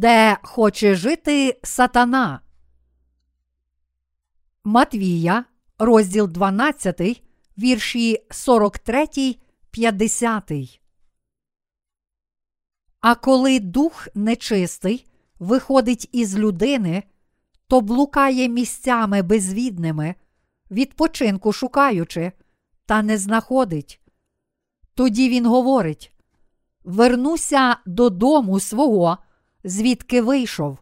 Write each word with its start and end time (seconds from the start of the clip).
де 0.00 0.36
хоче 0.42 0.94
жити 0.94 1.60
сатана. 1.62 2.40
Матвія, 4.64 5.44
розділ 5.78 6.28
12, 6.28 7.22
вірші 7.58 8.26
43, 8.30 9.06
50. 9.70 10.52
А 13.00 13.14
коли 13.14 13.60
дух 13.60 14.08
нечистий 14.14 15.06
виходить 15.38 16.08
із 16.12 16.38
людини, 16.38 17.02
то 17.66 17.80
блукає 17.80 18.48
місцями 18.48 19.22
безвідними, 19.22 20.14
відпочинку 20.70 21.52
шукаючи, 21.52 22.32
та 22.86 23.02
не 23.02 23.18
знаходить. 23.18 24.00
Тоді 24.94 25.28
він 25.28 25.46
говорить: 25.46 26.12
Вернуся 26.84 27.76
додому 27.86 28.60
свого, 28.60 29.18
звідки 29.64 30.22
вийшов. 30.22 30.78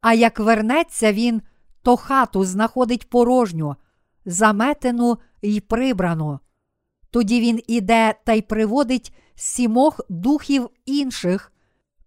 А 0.00 0.14
як 0.14 0.40
вернеться 0.40 1.12
він, 1.12 1.42
то 1.82 1.96
хату 1.96 2.44
знаходить 2.44 3.10
порожню, 3.10 3.76
заметену 4.24 5.18
й 5.42 5.60
прибрану. 5.60 6.38
Тоді 7.10 7.40
він 7.40 7.62
іде 7.66 8.14
та 8.24 8.32
й 8.32 8.42
приводить 8.42 9.14
сімох 9.34 10.00
духів 10.08 10.70
інших, 10.86 11.52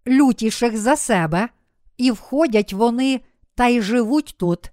лютіших 0.06 0.78
за 0.78 0.96
себе, 0.96 1.48
і 1.96 2.10
входять 2.10 2.72
вони 2.72 3.20
та 3.54 3.66
й 3.66 3.80
живуть 3.80 4.34
тут, 4.38 4.72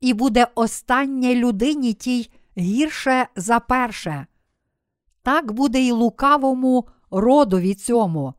і 0.00 0.14
буде 0.14 0.46
останнє 0.54 1.34
людині 1.34 1.92
тій 1.92 2.30
гірше 2.58 3.26
за 3.36 3.60
перше. 3.60 4.26
Так 5.22 5.52
буде 5.52 5.80
й 5.80 5.92
лукавому 5.92 6.88
родові 7.10 7.74
цьому. 7.74 8.34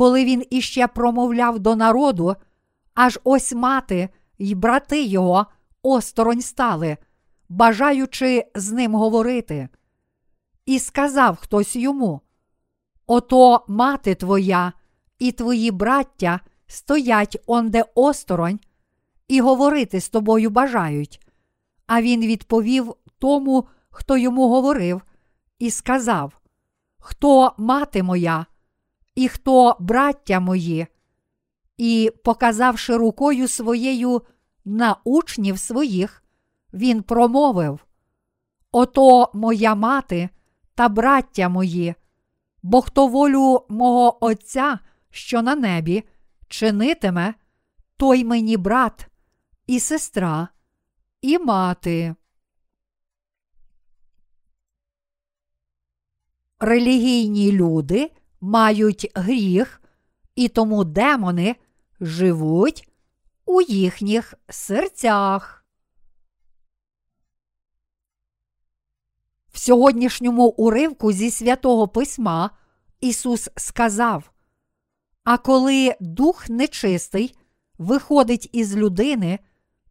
Коли 0.00 0.24
він 0.24 0.44
іще 0.50 0.86
промовляв 0.86 1.58
до 1.58 1.76
народу, 1.76 2.36
аж 2.94 3.18
ось 3.24 3.52
мати 3.52 4.08
й 4.38 4.54
брати 4.54 5.02
його 5.02 5.46
осторонь 5.82 6.40
стали, 6.40 6.96
бажаючи 7.48 8.46
з 8.54 8.72
ним 8.72 8.94
говорити. 8.94 9.68
І 10.66 10.78
сказав 10.78 11.36
хтось 11.36 11.76
йому: 11.76 12.20
Ото 13.06 13.64
мати 13.68 14.14
твоя 14.14 14.72
і 15.18 15.32
твої 15.32 15.70
браття 15.70 16.40
стоять 16.66 17.36
онде 17.46 17.84
осторонь, 17.94 18.60
і 19.28 19.40
говорити 19.40 20.00
з 20.00 20.08
тобою 20.08 20.50
бажають. 20.50 21.26
А 21.86 22.02
він 22.02 22.20
відповів 22.20 22.94
тому, 23.18 23.64
хто 23.90 24.16
йому 24.16 24.48
говорив, 24.48 25.02
і 25.58 25.70
сказав: 25.70 26.40
Хто 26.98 27.54
мати 27.58 28.02
моя, 28.02 28.46
і 29.14 29.28
хто 29.28 29.76
браття 29.80 30.40
мої, 30.40 30.86
і, 31.76 32.12
показавши 32.24 32.96
рукою 32.96 33.48
своєю 33.48 34.22
на 34.64 34.96
учнів 35.04 35.58
своїх, 35.58 36.24
він 36.72 37.02
промовив: 37.02 37.86
Ото 38.72 39.30
моя 39.34 39.74
мати 39.74 40.28
та 40.74 40.88
браття 40.88 41.48
мої, 41.48 41.94
бо 42.62 42.82
хто 42.82 43.06
волю 43.06 43.66
мого 43.68 44.24
Отця, 44.24 44.78
що 45.10 45.42
на 45.42 45.54
небі, 45.54 46.04
чинитиме, 46.48 47.34
той 47.96 48.24
мені 48.24 48.56
брат, 48.56 49.08
і 49.66 49.80
сестра, 49.80 50.48
і 51.22 51.38
мати. 51.38 52.14
Релігійні 56.58 57.52
люди 57.52 58.10
мають 58.40 59.10
гріх, 59.14 59.82
і 60.34 60.48
тому 60.48 60.84
демони 60.84 61.56
живуть 62.00 62.88
у 63.44 63.60
їхніх 63.60 64.34
серцях. 64.48 65.64
В 69.52 69.58
сьогоднішньому 69.58 70.46
уривку 70.46 71.12
зі 71.12 71.30
святого 71.30 71.88
письма 71.88 72.50
Ісус 73.00 73.50
сказав: 73.56 74.30
А 75.24 75.38
коли 75.38 75.94
дух 76.00 76.48
нечистий 76.48 77.34
виходить 77.78 78.50
із 78.52 78.76
людини, 78.76 79.38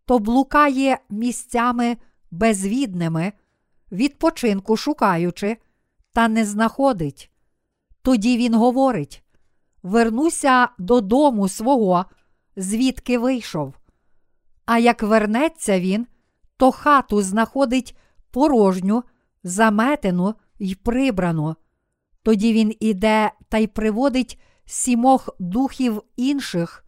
то 0.06 0.20
блукає 0.20 1.00
місцями 1.10 1.98
безвідними, 2.32 3.34
відпочинку 3.92 4.78
шукаючи, 4.78 5.58
та 6.14 6.28
не 6.28 6.46
знаходить. 6.46 7.29
Тоді 8.10 8.38
він 8.38 8.56
говорить: 8.56 9.24
Вернуся 9.84 10.70
додому 10.80 11.50
свого, 11.50 12.06
звідки 12.56 13.18
вийшов. 13.18 13.74
А 14.66 14.78
як 14.78 15.04
вернеться 15.04 15.80
він, 15.80 16.08
то 16.58 16.72
хату 16.72 17.22
знаходить 17.22 17.98
порожню, 18.32 19.04
заметену 19.44 20.36
й 20.60 20.76
прибрану. 20.76 21.56
Тоді 22.24 22.54
він 22.54 22.76
іде 22.80 23.32
та 23.50 23.58
й 23.58 23.68
приводить 23.68 24.42
сімох 24.66 25.30
духів 25.40 26.04
інших, 26.16 26.86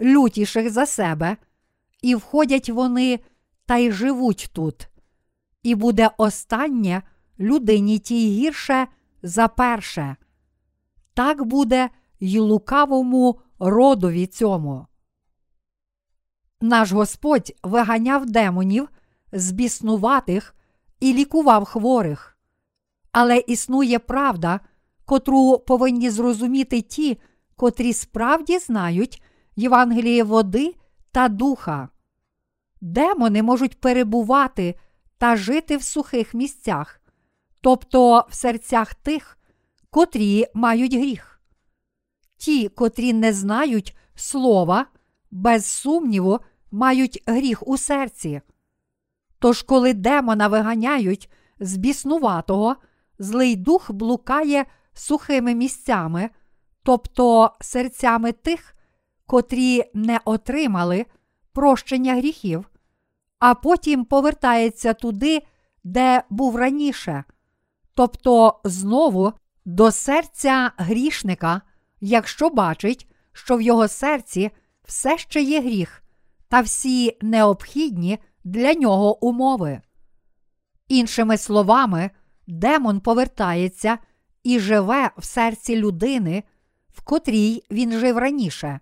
лютіших 0.00 0.70
за 0.70 0.86
себе, 0.86 1.36
і 2.02 2.14
входять 2.14 2.70
вони 2.70 3.20
та 3.66 3.76
й 3.76 3.92
живуть 3.92 4.50
тут. 4.52 4.88
І 5.62 5.74
буде 5.74 6.10
останнє 6.16 7.02
людині 7.38 7.98
тій 7.98 8.30
гірше 8.30 8.86
за 9.22 9.48
перше. 9.48 10.16
Так 11.14 11.44
буде 11.44 11.90
й 12.20 12.38
лукавому 12.38 13.40
родові 13.58 14.26
цьому. 14.26 14.86
Наш 16.60 16.92
Господь 16.92 17.52
виганяв 17.62 18.26
демонів 18.26 18.88
з 19.32 19.50
біснуватих 19.50 20.54
і 21.00 21.12
лікував 21.12 21.64
хворих. 21.64 22.38
Але 23.12 23.38
існує 23.38 23.98
правда, 23.98 24.60
котру 25.04 25.58
повинні 25.58 26.10
зрозуміти 26.10 26.80
ті, 26.80 27.18
котрі 27.56 27.92
справді 27.92 28.58
знають 28.58 29.22
Євангеліє 29.56 30.24
води 30.24 30.74
та 31.12 31.28
духа. 31.28 31.88
Демони 32.80 33.42
можуть 33.42 33.80
перебувати 33.80 34.74
та 35.18 35.36
жити 35.36 35.76
в 35.76 35.82
сухих 35.82 36.34
місцях, 36.34 37.00
тобто 37.60 38.26
в 38.30 38.34
серцях 38.34 38.94
тих, 38.94 39.38
котрі 39.94 40.46
мають 40.54 40.94
гріх. 40.94 41.40
Ті, 42.36 42.68
котрі 42.68 43.12
не 43.12 43.32
знають 43.32 43.96
слова, 44.14 44.86
без 45.30 45.66
сумніву, 45.66 46.40
мають 46.70 47.22
гріх 47.26 47.68
у 47.68 47.76
серці. 47.76 48.40
Тож, 49.38 49.62
коли 49.62 49.94
демона 49.94 50.48
виганяють 50.48 51.30
з 51.60 51.76
біснуватого, 51.76 52.76
злий 53.18 53.56
дух 53.56 53.90
блукає 53.90 54.64
сухими 54.94 55.54
місцями, 55.54 56.30
тобто 56.82 57.52
серцями 57.60 58.32
тих, 58.32 58.76
котрі 59.26 59.82
не 59.94 60.20
отримали 60.24 61.06
прощення 61.52 62.14
гріхів, 62.14 62.70
а 63.38 63.54
потім 63.54 64.04
повертається 64.04 64.94
туди, 64.94 65.42
де 65.84 66.22
був 66.30 66.56
раніше, 66.56 67.24
тобто 67.94 68.60
знову 68.64 69.32
до 69.64 69.92
серця 69.92 70.72
грішника, 70.76 71.60
якщо 72.00 72.50
бачить, 72.50 73.08
що 73.32 73.56
в 73.56 73.62
його 73.62 73.88
серці 73.88 74.50
все 74.84 75.18
ще 75.18 75.42
є 75.42 75.60
гріх 75.60 76.02
та 76.48 76.60
всі 76.60 77.16
необхідні 77.20 78.18
для 78.44 78.74
нього 78.74 79.24
умови. 79.24 79.80
Іншими 80.88 81.38
словами, 81.38 82.10
демон 82.46 83.00
повертається 83.00 83.98
і 84.42 84.60
живе 84.60 85.10
в 85.16 85.24
серці 85.24 85.76
людини, 85.76 86.42
в 86.88 87.02
котрій 87.02 87.62
він 87.70 87.92
жив 87.98 88.18
раніше. 88.18 88.80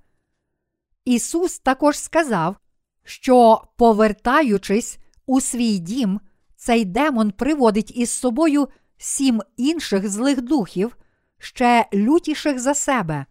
Ісус 1.04 1.58
також 1.58 1.98
сказав, 1.98 2.56
що, 3.04 3.62
повертаючись 3.76 4.98
у 5.26 5.40
свій 5.40 5.78
дім, 5.78 6.20
цей 6.56 6.84
демон 6.84 7.30
приводить 7.30 7.96
із 7.96 8.10
собою 8.10 8.68
сім 9.02 9.42
інших 9.56 10.08
злих 10.08 10.42
духів, 10.42 10.96
ще 11.38 11.86
лютіших 11.94 12.58
за 12.58 12.74
себе, 12.74 13.26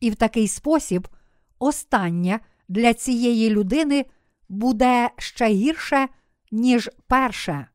і 0.00 0.10
в 0.10 0.16
такий 0.16 0.48
спосіб 0.48 1.08
останнє 1.58 2.40
для 2.68 2.94
цієї 2.94 3.50
людини 3.50 4.04
буде 4.48 5.10
ще 5.18 5.48
гірше, 5.48 6.08
ніж 6.52 6.90
перше. 7.06 7.66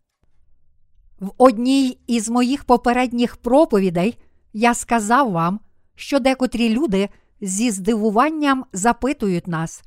В 1.20 1.32
одній 1.38 2.00
із 2.08 2.30
моїх 2.30 2.64
попередніх 2.64 3.38
проповідей 3.38 4.18
я 4.54 4.74
сказав 4.74 5.32
вам, 5.32 5.60
що 5.96 6.20
декотрі 6.20 6.70
люди 6.70 7.10
зі 7.42 7.72
здивуванням 7.72 8.66
запитують 8.74 9.48
нас, 9.48 9.84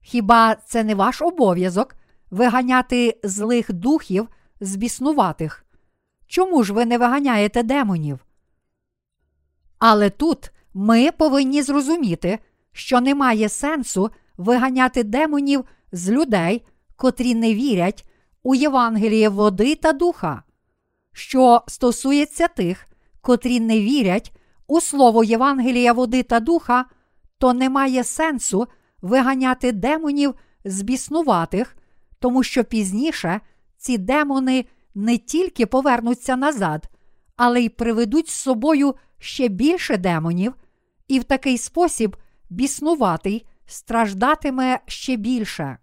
хіба 0.00 0.54
це 0.54 0.84
не 0.84 0.94
ваш 0.94 1.22
обов'язок 1.22 1.94
виганяти 2.30 3.20
злих 3.24 3.72
духів 3.72 4.28
з 4.60 4.76
біснуватих? 4.76 5.61
Чому 6.32 6.62
ж 6.62 6.72
ви 6.72 6.84
не 6.84 6.98
виганяєте 6.98 7.62
демонів? 7.62 8.18
Але 9.78 10.10
тут 10.10 10.50
ми 10.74 11.10
повинні 11.10 11.62
зрозуміти, 11.62 12.38
що 12.72 13.00
немає 13.00 13.48
сенсу 13.48 14.10
виганяти 14.36 15.02
демонів 15.02 15.64
з 15.92 16.10
людей, 16.10 16.66
котрі 16.96 17.34
не 17.34 17.54
вірять 17.54 18.08
у 18.42 18.54
Євангеліє 18.54 19.28
води 19.28 19.74
та 19.74 19.92
духа. 19.92 20.42
Що 21.12 21.62
стосується 21.68 22.48
тих, 22.48 22.86
котрі 23.20 23.60
не 23.60 23.80
вірять 23.80 24.32
у 24.66 24.80
слово 24.80 25.24
Євангелія 25.24 25.92
води 25.92 26.22
та 26.22 26.40
духа, 26.40 26.84
то 27.38 27.52
немає 27.52 28.04
сенсу 28.04 28.66
виганяти 29.02 29.72
демонів 29.72 30.34
з 30.64 30.82
біснуватих, 30.82 31.76
тому 32.18 32.42
що 32.42 32.64
пізніше 32.64 33.40
ці 33.76 33.98
демони 33.98 34.64
не 34.94 35.18
тільки 35.18 35.66
повернуться 35.66 36.36
назад, 36.36 36.88
але 37.36 37.60
й 37.60 37.68
приведуть 37.68 38.28
з 38.28 38.34
собою 38.34 38.94
ще 39.18 39.48
більше 39.48 39.96
демонів, 39.96 40.54
і 41.08 41.18
в 41.18 41.24
такий 41.24 41.58
спосіб 41.58 42.16
біснуватий 42.50 43.46
страждатиме 43.66 44.80
ще 44.86 45.16
більше. 45.16 45.78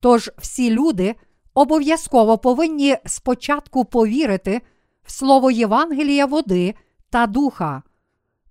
Тож 0.00 0.30
всі 0.38 0.70
люди 0.70 1.14
обов'язково 1.54 2.38
повинні 2.38 2.96
спочатку 3.06 3.84
повірити 3.84 4.60
в 5.04 5.12
слово 5.12 5.50
Євангелія 5.50 6.26
води 6.26 6.74
та 7.10 7.26
духа. 7.26 7.82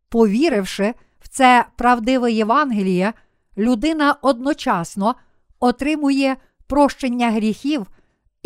Повіривши 0.09 0.93
в 1.19 1.27
це 1.27 1.65
правдиве 1.75 2.31
Євангеліє, 2.31 3.13
людина 3.57 4.15
одночасно 4.21 5.15
отримує 5.59 6.37
прощення 6.67 7.31
гріхів 7.31 7.87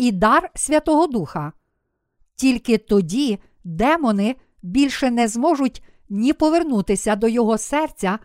і 0.00 0.12
дар 0.12 0.50
Святого 0.54 1.06
Духа. 1.06 1.52
Тільки 2.36 2.78
тоді 2.78 3.38
демони 3.64 4.36
більше 4.62 5.10
не 5.10 5.28
зможуть 5.28 5.82
ні 6.08 6.32
повернутися 6.32 7.16
до 7.16 7.28
його 7.28 7.58
серця, 7.58 8.18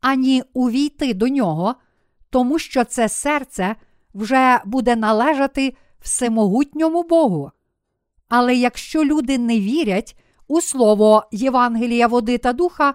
ані 0.00 0.42
увійти 0.52 1.14
до 1.14 1.28
нього, 1.28 1.74
тому 2.30 2.58
що 2.58 2.84
це 2.84 3.08
серце 3.08 3.76
вже 4.14 4.60
буде 4.64 4.96
належати 4.96 5.76
всемогутньому 6.00 7.02
Богу. 7.02 7.50
Але 8.28 8.54
якщо 8.54 9.04
люди 9.04 9.38
не 9.38 9.60
вірять 9.60 10.18
у 10.46 10.60
слово 10.60 11.24
Євангелія 11.32 12.06
води 12.06 12.38
та 12.38 12.52
духа, 12.52 12.94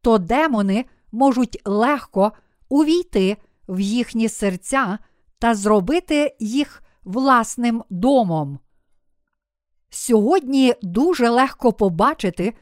то 0.00 0.18
демони 0.18 0.84
можуть 1.12 1.60
легко 1.64 2.32
увійти 2.68 3.36
в 3.68 3.80
їхні 3.80 4.28
серця 4.28 4.98
та 5.38 5.54
зробити 5.54 6.36
їх 6.38 6.83
власним 7.04 7.84
домом. 7.90 8.58
Сьогодні 9.90 10.74
дуже 10.82 11.28
легко 11.28 11.72
побачити 11.72 12.54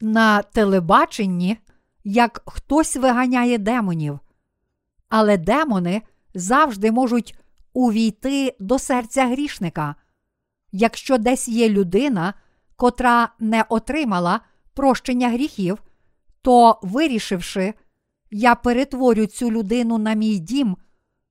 на 0.00 0.42
телебаченні, 0.42 1.56
як 2.04 2.42
хтось 2.46 2.96
виганяє 2.96 3.58
демонів. 3.58 4.18
Але 5.08 5.36
демони 5.36 6.02
завжди 6.34 6.92
можуть 6.92 7.34
увійти 7.72 8.56
до 8.60 8.78
серця 8.78 9.26
грішника. 9.26 9.94
Якщо 10.72 11.18
десь 11.18 11.48
є 11.48 11.68
людина, 11.68 12.34
котра 12.76 13.28
не 13.38 13.64
отримала 13.68 14.40
прощення 14.74 15.28
гріхів, 15.28 15.82
то, 16.42 16.78
вирішивши, 16.82 17.74
я 18.30 18.54
перетворю 18.54 19.26
цю 19.26 19.50
людину 19.50 19.98
на 19.98 20.14
мій 20.14 20.38
дім, 20.38 20.76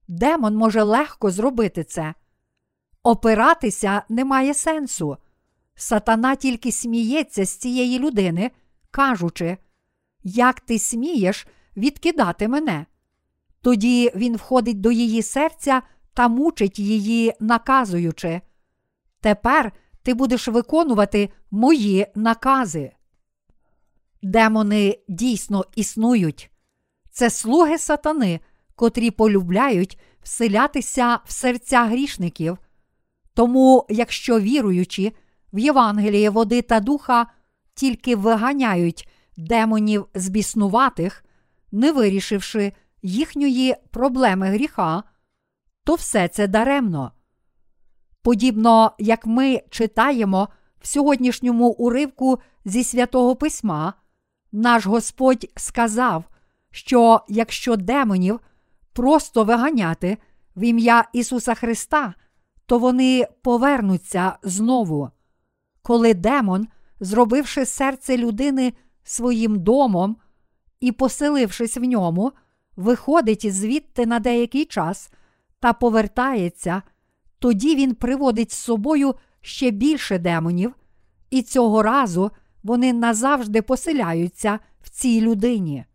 демон 0.08 0.56
може 0.56 0.84
легко 0.84 1.32
зробити 1.32 1.84
це. 1.84 2.14
Опиратися 3.04 4.02
немає 4.10 4.54
сенсу. 4.54 5.18
Сатана 5.76 6.36
тільки 6.36 6.72
сміється 6.72 7.46
з 7.46 7.58
цієї 7.58 8.00
людини, 8.00 8.52
кажучи, 8.92 9.58
як 10.24 10.60
ти 10.60 10.80
смієш 10.80 11.48
відкидати 11.78 12.48
мене. 12.48 12.86
Тоді 13.62 14.12
він 14.16 14.36
входить 14.36 14.82
до 14.82 14.92
її 14.92 15.22
серця 15.22 15.82
та 16.14 16.28
мучить 16.28 16.80
її, 16.80 17.34
наказуючи. 17.40 18.42
Тепер 19.22 19.72
ти 20.04 20.14
будеш 20.14 20.48
виконувати 20.48 21.30
мої 21.52 22.08
накази. 22.16 22.92
Демони 24.22 25.00
дійсно 25.08 25.66
існують. 25.76 26.52
Це 27.12 27.30
слуги 27.30 27.78
сатани, 27.78 28.40
котрі 28.76 29.12
полюбляють 29.12 30.00
вселятися 30.24 31.20
в 31.26 31.32
серця 31.32 31.86
грішників. 31.86 32.58
Тому, 33.40 33.86
якщо 33.90 34.40
віруючи 34.40 35.14
в 35.54 35.60
Євангеліє 35.60 36.30
води 36.30 36.62
та 36.62 36.80
духа, 36.80 37.28
тільки 37.74 38.16
виганяють 38.16 39.10
демонів 39.38 40.06
з 40.14 40.30
біснуватих, 40.30 41.26
не 41.72 41.92
вирішивши 41.92 42.74
їхньої 43.02 43.76
проблеми 43.92 44.48
гріха, 44.48 45.04
то 45.84 45.96
все 45.96 46.28
це 46.28 46.48
даремно. 46.48 47.12
Подібно 48.22 48.92
як 48.98 49.26
ми 49.26 49.62
читаємо 49.70 50.50
в 50.82 50.88
сьогоднішньому 50.88 51.70
уривку 51.70 52.40
зі 52.66 52.84
святого 52.84 53.36
письма, 53.36 53.94
наш 54.52 54.86
Господь 54.86 55.46
сказав, 55.56 56.24
що 56.72 57.22
якщо 57.28 57.76
демонів 57.76 58.40
просто 58.94 59.44
виганяти 59.44 60.18
в 60.56 60.62
ім'я 60.62 61.06
Ісуса 61.14 61.56
Христа, 61.56 62.14
то 62.70 62.80
вони 62.80 63.28
повернуться 63.42 64.38
знову. 64.44 65.10
Коли 65.82 66.14
демон, 66.14 66.68
зробивши 67.00 67.66
серце 67.66 68.18
людини 68.18 68.74
своїм 69.04 69.60
домом 69.60 70.18
і 70.80 70.92
поселившись 70.92 71.78
в 71.78 71.84
ньому, 71.84 72.32
виходить 72.76 73.54
звідти 73.54 74.06
на 74.06 74.20
деякий 74.20 74.66
час 74.66 75.12
та 75.60 75.74
повертається, 75.74 76.82
тоді 77.40 77.76
він 77.76 77.96
приводить 77.96 78.52
з 78.52 78.58
собою 78.58 79.16
ще 79.42 79.72
більше 79.72 80.18
демонів, 80.18 80.76
і 81.30 81.42
цього 81.42 81.84
разу 81.84 82.32
вони 82.64 82.94
назавжди 82.94 83.62
поселяються 83.62 84.60
в 84.82 84.90
цій 84.90 85.22
людині. 85.22 85.86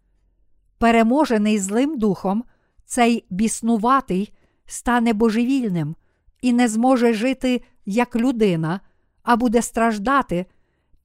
Переможений 0.79 1.59
злим 1.59 1.99
духом, 1.99 2.45
цей 2.85 3.25
біснуватий 3.31 4.33
стане 4.67 5.13
божевільним 5.13 5.97
і 6.45 6.53
не 6.53 6.69
зможе 6.69 7.15
жити 7.15 7.63
як 7.87 8.17
людина, 8.17 8.81
а 9.23 9.37
буде 9.37 9.63
страждати 9.63 10.47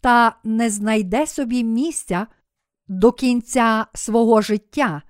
та 0.01 0.35
не 0.43 0.69
знайде 0.69 1.27
собі 1.27 1.63
місця 1.63 2.27
до 2.87 3.11
кінця 3.11 3.85
свого 3.93 4.41
життя 4.41 5.01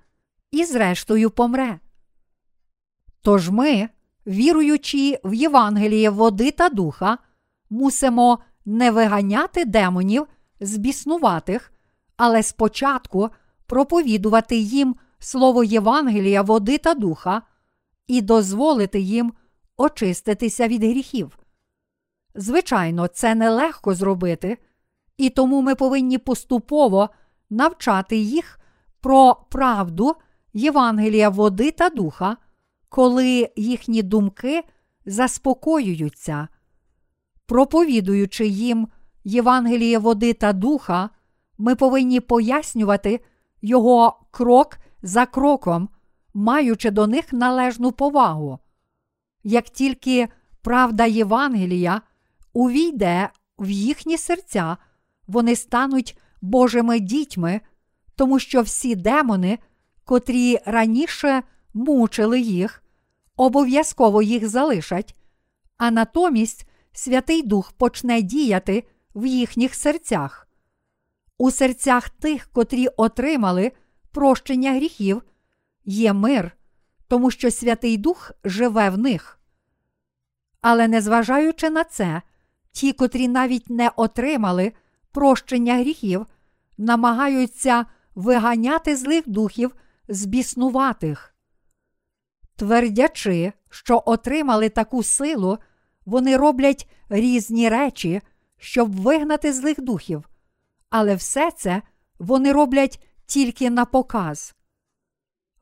і, 0.50 0.64
зрештою, 0.64 1.30
помре. 1.30 1.78
Тож 3.22 3.50
ми, 3.50 3.88
віруючи 4.26 5.18
в 5.24 5.34
Євангеліє 5.34 6.10
води 6.10 6.50
та 6.50 6.68
духа, 6.68 7.18
мусимо 7.70 8.38
не 8.64 8.90
виганяти 8.90 9.64
демонів 9.64 10.26
з 10.60 10.76
біснуватих, 10.76 11.72
але 12.16 12.42
спочатку 12.42 13.28
проповідувати 13.66 14.56
їм 14.56 14.96
слово 15.18 15.64
Євангелія 15.64 16.42
води 16.42 16.78
та 16.78 16.94
духа 16.94 17.42
і 18.06 18.20
дозволити 18.20 19.00
їм 19.00 19.32
очиститися 19.80 20.68
від 20.68 20.84
гріхів. 20.84 21.38
Звичайно, 22.34 23.06
це 23.06 23.34
нелегко 23.34 23.94
зробити, 23.94 24.58
і 25.16 25.30
тому 25.30 25.62
ми 25.62 25.74
повинні 25.74 26.18
поступово 26.18 27.10
навчати 27.50 28.16
їх 28.16 28.60
про 29.00 29.34
правду 29.50 30.14
Євангелія 30.52 31.28
води 31.28 31.70
та 31.70 31.90
духа, 31.90 32.36
коли 32.88 33.50
їхні 33.56 34.02
думки 34.02 34.62
заспокоюються. 35.06 36.48
Проповідуючи 37.46 38.46
їм 38.46 38.88
Євангеліє 39.24 39.98
води 39.98 40.32
та 40.32 40.52
духа, 40.52 41.10
ми 41.58 41.74
повинні 41.74 42.20
пояснювати 42.20 43.20
його 43.62 44.20
крок 44.30 44.78
за 45.02 45.26
кроком, 45.26 45.88
маючи 46.34 46.90
до 46.90 47.06
них 47.06 47.32
належну 47.32 47.92
повагу. 47.92 48.58
Як 49.44 49.68
тільки 49.68 50.28
правда 50.62 51.06
Євангелія 51.06 52.02
увійде 52.52 53.30
в 53.58 53.70
їхні 53.70 54.18
серця, 54.18 54.76
вони 55.26 55.56
стануть 55.56 56.18
Божими 56.40 57.00
дітьми, 57.00 57.60
тому 58.16 58.38
що 58.38 58.62
всі 58.62 58.94
демони, 58.94 59.58
котрі 60.04 60.58
раніше 60.66 61.42
мучили 61.74 62.40
їх, 62.40 62.82
обов'язково 63.36 64.22
їх 64.22 64.48
залишать, 64.48 65.16
а 65.76 65.90
натомість 65.90 66.66
Святий 66.92 67.42
Дух 67.42 67.72
почне 67.72 68.22
діяти 68.22 68.84
в 69.14 69.26
їхніх 69.26 69.74
серцях. 69.74 70.48
У 71.38 71.50
серцях 71.50 72.10
тих, 72.10 72.48
котрі 72.52 72.88
отримали 72.88 73.72
прощення 74.12 74.72
гріхів, 74.72 75.22
є 75.84 76.12
мир, 76.12 76.56
тому 77.10 77.30
що 77.30 77.50
Святий 77.50 77.96
Дух 77.96 78.32
живе 78.44 78.90
в 78.90 78.98
них. 78.98 79.38
Але 80.60 80.88
незважаючи 80.88 81.70
на 81.70 81.84
це, 81.84 82.22
ті, 82.72 82.92
котрі 82.92 83.28
навіть 83.28 83.70
не 83.70 83.90
отримали 83.96 84.72
прощення 85.12 85.78
гріхів, 85.78 86.26
намагаються 86.78 87.86
виганяти 88.14 88.96
злих 88.96 89.28
духів 89.28 89.74
збіснуватих. 90.08 91.34
Твердячи, 92.56 93.52
що 93.70 94.02
отримали 94.06 94.68
таку 94.68 95.02
силу, 95.02 95.58
вони 96.06 96.36
роблять 96.36 96.88
різні 97.08 97.68
речі, 97.68 98.20
щоб 98.58 98.96
вигнати 98.96 99.52
злих 99.52 99.80
духів, 99.80 100.28
але 100.90 101.14
все 101.14 101.50
це 101.50 101.82
вони 102.18 102.52
роблять 102.52 103.06
тільки 103.26 103.70
на 103.70 103.84
показ. 103.84 104.54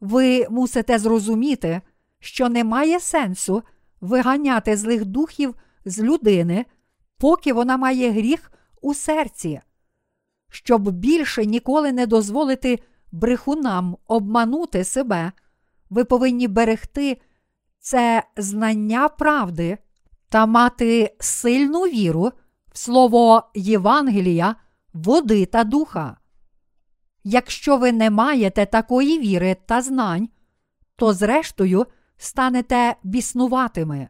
Ви 0.00 0.46
мусите 0.50 0.98
зрозуміти, 0.98 1.80
що 2.20 2.48
немає 2.48 3.00
сенсу 3.00 3.62
виганяти 4.00 4.76
злих 4.76 5.04
духів 5.04 5.54
з 5.84 6.00
людини, 6.00 6.66
поки 7.18 7.52
вона 7.52 7.76
має 7.76 8.10
гріх 8.10 8.52
у 8.82 8.94
серці, 8.94 9.60
щоб 10.50 10.90
більше 10.90 11.46
ніколи 11.46 11.92
не 11.92 12.06
дозволити 12.06 12.78
брехунам 13.12 13.96
обманути 14.06 14.84
себе, 14.84 15.32
ви 15.90 16.04
повинні 16.04 16.48
берегти 16.48 17.20
це 17.80 18.22
знання 18.36 19.08
правди 19.08 19.78
та 20.28 20.46
мати 20.46 21.16
сильну 21.20 21.80
віру 21.80 22.32
в 22.72 22.78
слово 22.78 23.50
Євангелія, 23.54 24.56
води 24.92 25.46
та 25.46 25.64
духа. 25.64 26.16
Якщо 27.24 27.76
ви 27.76 27.92
не 27.92 28.10
маєте 28.10 28.66
такої 28.66 29.18
віри 29.18 29.56
та 29.66 29.82
знань, 29.82 30.28
то 30.96 31.12
зрештою 31.12 31.86
станете 32.16 32.96
біснуватими. 33.02 34.08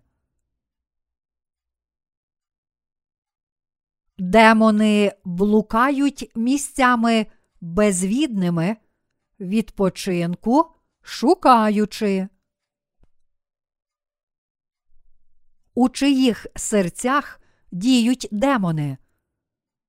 Демони 4.19 5.13
блукають 5.25 6.33
місцями 6.35 7.27
безвідними, 7.61 8.77
відпочинку 9.41 10.71
шукаючи. 11.03 12.29
У 15.75 15.89
чиїх 15.89 16.47
серцях 16.57 17.41
діють 17.73 18.29
демони. 18.33 18.99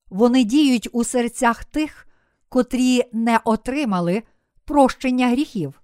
Вони 0.07 0.43
діють 0.43 0.89
у 0.91 1.03
серцях 1.03 1.65
тих, 1.65 2.07
котрі 2.49 3.03
не 3.13 3.39
отримали 3.43 4.23
прощення 4.65 5.27
гріхів. 5.27 5.81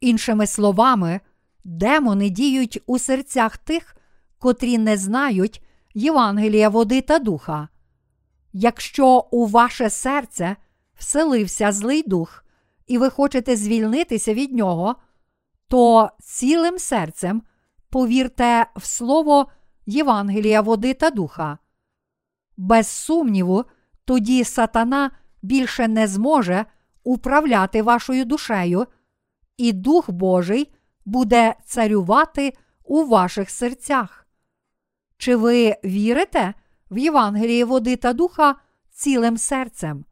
Іншими 0.00 0.46
словами, 0.46 1.20
демони 1.64 2.30
діють 2.30 2.82
у 2.86 2.98
серцях 2.98 3.58
тих, 3.58 3.96
котрі 4.38 4.78
не 4.78 4.96
знають 4.96 5.62
Євангелія 5.94 6.68
води 6.68 7.00
та 7.00 7.18
духа. 7.18 7.68
Якщо 8.52 9.26
у 9.30 9.46
ваше 9.46 9.90
серце 9.90 10.56
вселився 10.94 11.72
злий 11.72 12.02
дух, 12.02 12.44
і 12.86 12.98
ви 12.98 13.10
хочете 13.10 13.56
звільнитися 13.56 14.34
від 14.34 14.52
нього, 14.52 14.96
то 15.68 16.10
цілим 16.20 16.78
серцем 16.78 17.42
повірте 17.90 18.66
в 18.76 18.84
слово 18.84 19.46
Євангелія 19.86 20.60
води 20.60 20.94
та 20.94 21.10
духа. 21.10 21.58
Без 22.56 22.86
сумніву, 22.88 23.64
тоді 24.04 24.44
сатана 24.44 25.10
більше 25.42 25.88
не 25.88 26.06
зможе 26.06 26.64
управляти 27.04 27.82
вашою 27.82 28.24
душею, 28.24 28.86
і 29.56 29.72
Дух 29.72 30.10
Божий 30.10 30.72
буде 31.04 31.54
царювати 31.64 32.52
у 32.84 33.04
ваших 33.04 33.50
серцях. 33.50 34.26
Чи 35.16 35.36
ви 35.36 35.76
вірите 35.84 36.54
в 36.90 36.98
Євангеліє 36.98 37.64
води 37.64 37.96
та 37.96 38.12
духа 38.12 38.54
цілим 38.90 39.38
серцем? 39.38 40.04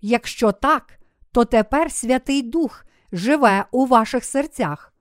Якщо 0.00 0.52
так, 0.52 0.98
то 1.32 1.44
тепер 1.44 1.92
Святий 1.92 2.42
Дух 2.42 2.84
живе 3.12 3.64
у 3.70 3.86
ваших 3.86 4.24
серцях. 4.24 4.94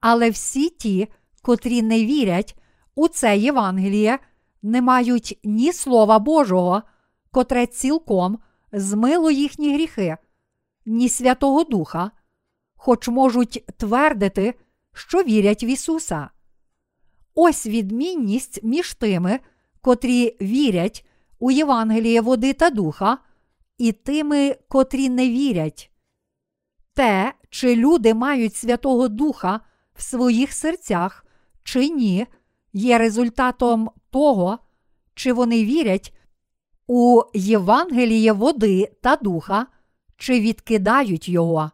Але 0.00 0.30
всі 0.30 0.68
ті, 0.70 1.08
котрі 1.42 1.82
не 1.82 2.04
вірять 2.04 2.56
у 2.94 3.08
це 3.08 3.38
Євангеліє, 3.38 4.18
не 4.62 4.82
мають 4.82 5.40
ні 5.44 5.72
Слова 5.72 6.18
Божого, 6.18 6.82
котре 7.30 7.66
цілком 7.66 8.38
змило 8.72 9.30
їхні 9.30 9.74
гріхи, 9.74 10.16
ні 10.86 11.08
Святого 11.08 11.64
Духа, 11.64 12.10
хоч 12.76 13.08
можуть 13.08 13.64
твердити, 13.76 14.54
що 14.92 15.22
вірять 15.22 15.62
в 15.62 15.64
Ісуса. 15.64 16.30
Ось 17.34 17.66
відмінність 17.66 18.60
між 18.62 18.94
тими, 18.94 19.40
котрі 19.80 20.36
вірять 20.40 21.06
у 21.38 21.50
Євангеліє 21.50 22.20
води 22.20 22.52
та 22.52 22.70
духа, 22.70 23.18
і 23.78 23.92
тими, 23.92 24.56
котрі 24.68 25.08
не 25.08 25.30
вірять. 25.30 25.90
Те, 26.94 27.32
чи 27.50 27.76
люди 27.76 28.14
мають 28.14 28.56
Святого 28.56 29.08
Духа 29.08 29.60
в 29.94 30.02
своїх 30.02 30.52
серцях, 30.52 31.26
чи 31.62 31.88
ні, 31.88 32.26
є 32.72 32.98
результатом 32.98 33.90
того, 34.10 34.58
чи 35.14 35.32
вони 35.32 35.64
вірять 35.64 36.14
у 36.86 37.22
Євангеліє 37.34 38.32
води 38.32 38.92
та 39.00 39.16
духа, 39.16 39.66
чи 40.16 40.40
відкидають 40.40 41.28
його. 41.28 41.70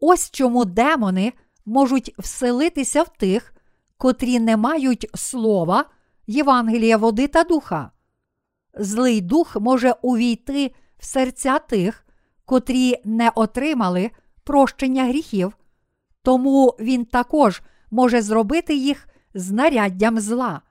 Ось 0.00 0.30
чому 0.30 0.64
демони 0.64 1.32
можуть 1.66 2.14
вселитися 2.18 3.02
в 3.02 3.08
тих, 3.08 3.54
котрі 3.96 4.40
не 4.40 4.56
мають 4.56 5.10
слова 5.14 5.84
Євангелія 6.26 6.96
води 6.96 7.26
та 7.26 7.44
духа. 7.44 7.90
Злий 8.74 9.20
дух 9.20 9.56
може 9.56 9.94
увійти 10.02 10.74
в 10.98 11.04
серця 11.04 11.58
тих, 11.58 12.06
котрі 12.44 12.96
не 13.04 13.30
отримали 13.34 14.10
прощення 14.44 15.04
гріхів, 15.04 15.56
тому 16.22 16.76
він 16.80 17.04
також 17.04 17.62
може 17.90 18.22
зробити 18.22 18.74
їх 18.74 19.08
знаряддям 19.34 20.20
зла. 20.20 20.62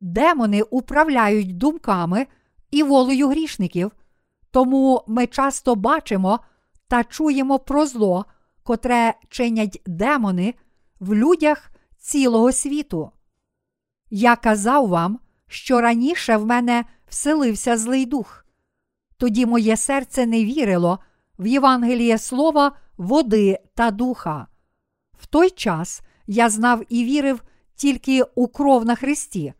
Демони 0.00 0.62
управляють 0.62 1.56
думками 1.56 2.26
і 2.70 2.82
волею 2.82 3.28
грішників, 3.28 3.92
тому 4.50 5.04
ми 5.06 5.26
часто 5.26 5.74
бачимо 5.74 6.40
та 6.88 7.04
чуємо 7.04 7.58
про 7.58 7.86
зло, 7.86 8.24
котре 8.62 9.14
чинять 9.28 9.82
демони 9.86 10.54
в 11.00 11.14
людях 11.14 11.70
цілого 11.98 12.52
світу. 12.52 13.10
Я 14.10 14.36
казав 14.36 14.88
вам, 14.88 15.18
що 15.48 15.80
раніше 15.80 16.36
в 16.36 16.46
мене 16.46 16.84
вселився 17.08 17.76
злий 17.76 18.06
дух. 18.06 18.46
Тоді 19.16 19.46
моє 19.46 19.76
серце 19.76 20.26
не 20.26 20.44
вірило 20.44 20.98
в 21.38 21.46
Євангеліє 21.46 22.18
слова, 22.18 22.72
води 22.96 23.58
та 23.74 23.90
духа. 23.90 24.46
В 25.18 25.26
той 25.26 25.50
час 25.50 26.00
я 26.26 26.50
знав 26.50 26.82
і 26.88 27.04
вірив 27.04 27.42
тільки 27.74 28.22
у 28.22 28.48
кров 28.48 28.84
на 28.84 28.94
Христі. 28.94 29.54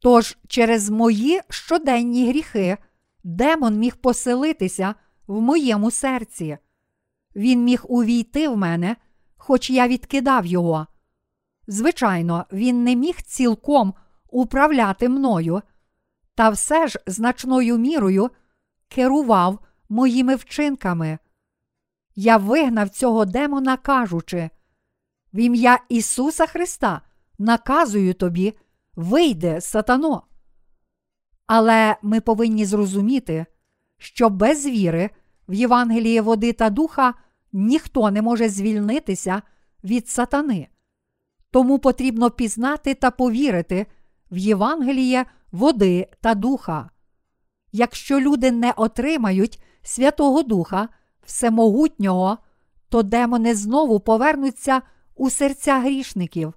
Тож 0.00 0.38
через 0.48 0.90
мої 0.90 1.40
щоденні 1.48 2.28
гріхи 2.28 2.76
демон 3.24 3.78
міг 3.78 3.96
поселитися 3.96 4.94
в 5.26 5.40
моєму 5.40 5.90
серці. 5.90 6.58
Він 7.36 7.64
міг 7.64 7.84
увійти 7.88 8.48
в 8.48 8.56
мене, 8.56 8.96
хоч 9.36 9.70
я 9.70 9.88
відкидав 9.88 10.46
його. 10.46 10.86
Звичайно, 11.66 12.46
він 12.52 12.84
не 12.84 12.96
міг 12.96 13.22
цілком 13.22 13.94
управляти 14.30 15.08
мною, 15.08 15.62
та 16.34 16.50
все 16.50 16.88
ж 16.88 16.98
значною 17.06 17.78
мірою 17.78 18.30
керував 18.88 19.58
моїми 19.88 20.34
вчинками. 20.34 21.18
Я 22.14 22.36
вигнав 22.36 22.88
цього 22.88 23.24
демона, 23.24 23.76
кажучи, 23.76 24.50
в 25.32 25.38
ім'я 25.38 25.78
Ісуса 25.88 26.46
Христа 26.46 27.00
наказую 27.38 28.14
тобі, 28.14 28.54
вийде 28.98 29.60
сатано. 29.60 30.22
Але 31.46 31.96
ми 32.02 32.20
повинні 32.20 32.64
зрозуміти, 32.64 33.46
що 33.98 34.30
без 34.30 34.66
віри 34.66 35.10
в 35.48 35.54
Євангеліє 35.54 36.20
води 36.20 36.52
та 36.52 36.70
духа 36.70 37.14
ніхто 37.52 38.10
не 38.10 38.22
може 38.22 38.48
звільнитися 38.48 39.42
від 39.84 40.08
сатани. 40.08 40.68
Тому 41.50 41.78
потрібно 41.78 42.30
пізнати 42.30 42.94
та 42.94 43.10
повірити 43.10 43.86
в 44.30 44.36
Євангеліє 44.36 45.26
води 45.52 46.06
та 46.20 46.34
духа. 46.34 46.90
Якщо 47.72 48.20
люди 48.20 48.50
не 48.50 48.72
отримають 48.76 49.62
Святого 49.82 50.42
Духа 50.42 50.88
Всемогутнього, 51.22 52.38
то 52.88 53.02
демони 53.02 53.54
знову 53.54 54.00
повернуться 54.00 54.82
у 55.14 55.30
серця 55.30 55.78
грішників. 55.78 56.54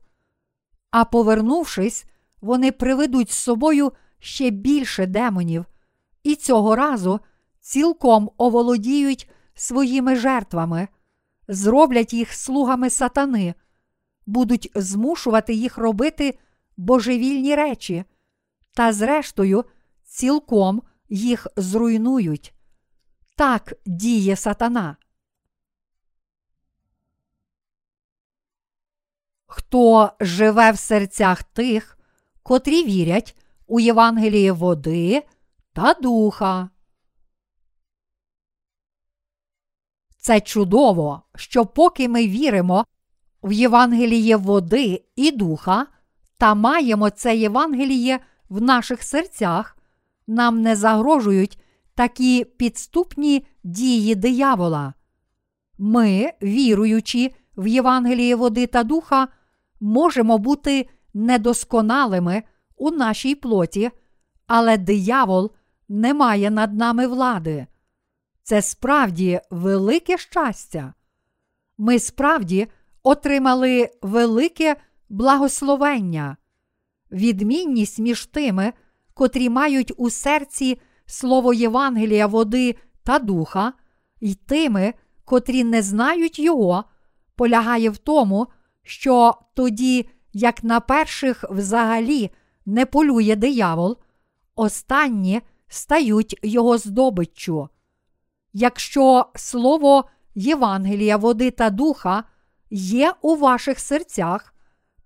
А 0.91 1.05
повернувшись, 1.05 2.05
вони 2.41 2.71
приведуть 2.71 3.31
з 3.31 3.37
собою 3.37 3.91
ще 4.19 4.49
більше 4.49 5.05
демонів, 5.05 5.65
і 6.23 6.35
цього 6.35 6.75
разу 6.75 7.19
цілком 7.59 8.31
оволодіють 8.37 9.29
своїми 9.53 10.15
жертвами, 10.15 10.87
зроблять 11.47 12.13
їх 12.13 12.33
слугами 12.33 12.89
сатани, 12.89 13.53
будуть 14.25 14.71
змушувати 14.75 15.53
їх 15.53 15.77
робити 15.77 16.39
божевільні 16.77 17.55
речі, 17.55 18.03
та, 18.73 18.93
зрештою, 18.93 19.65
цілком 20.03 20.81
їх 21.09 21.47
зруйнують. 21.55 22.53
Так 23.35 23.73
діє 23.85 24.35
сатана. 24.35 24.97
Хто 29.45 30.11
живе 30.19 30.71
в 30.71 30.77
серцях 30.77 31.43
тих, 31.43 31.97
котрі 32.43 32.83
вірять 32.83 33.35
у 33.67 33.79
Євангеліє 33.79 34.51
води 34.51 35.23
та 35.73 35.93
духа. 35.93 36.69
Це 40.17 40.41
чудово, 40.41 41.21
що 41.35 41.65
поки 41.65 42.07
ми 42.07 42.27
віримо 42.27 42.85
в 43.43 43.51
Євангеліє 43.51 44.35
води 44.35 45.03
і 45.15 45.31
духа 45.31 45.87
та 46.37 46.55
маємо 46.55 47.09
це 47.09 47.37
Євангеліє 47.37 48.19
в 48.49 48.61
наших 48.61 49.03
серцях, 49.03 49.77
нам 50.27 50.61
не 50.61 50.75
загрожують 50.75 51.59
такі 51.95 52.45
підступні 52.45 53.45
дії 53.63 54.15
диявола. 54.15 54.93
Ми, 55.77 56.31
віруючи 56.41 57.31
в 57.57 57.67
Євангеліє 57.67 58.35
води 58.35 58.67
та 58.67 58.83
духа, 58.83 59.27
можемо 59.79 60.37
бути 60.37 60.89
недосконалими 61.13 62.43
у 62.75 62.91
нашій 62.91 63.35
плоті, 63.35 63.91
але 64.47 64.77
диявол 64.77 65.51
не 65.89 66.13
має 66.13 66.51
над 66.51 66.73
нами 66.73 67.07
влади. 67.07 67.67
Це 68.43 68.61
справді 68.61 69.41
велике 69.49 70.17
щастя. 70.17 70.93
Ми 71.77 71.99
справді 71.99 72.67
отримали 73.03 73.89
велике 74.01 74.75
благословення, 75.09 76.37
відмінність 77.11 77.99
між 77.99 78.25
тими, 78.25 78.73
котрі 79.13 79.49
мають 79.49 79.93
у 79.97 80.09
серці 80.09 80.81
слово 81.05 81.53
Євангелія 81.53 82.27
води 82.27 82.75
та 83.03 83.19
духа, 83.19 83.73
і 84.19 84.33
тими, 84.33 84.93
котрі 85.25 85.63
не 85.63 85.81
знають 85.81 86.39
його, 86.39 86.83
полягає 87.35 87.89
в 87.89 87.97
тому, 87.97 88.47
що 88.83 89.35
тоді, 89.53 90.09
як 90.33 90.63
на 90.63 90.79
перших 90.79 91.43
взагалі 91.49 92.31
не 92.65 92.85
полює 92.85 93.35
диявол, 93.35 93.97
останні 94.55 95.41
стають 95.67 96.39
його 96.43 96.77
здобиччю. 96.77 97.69
Якщо 98.53 99.25
слово 99.35 100.05
Євангелія, 100.35 101.17
води 101.17 101.51
та 101.51 101.69
духа 101.69 102.23
є 102.69 103.13
у 103.21 103.35
ваших 103.35 103.79
серцях, 103.79 104.53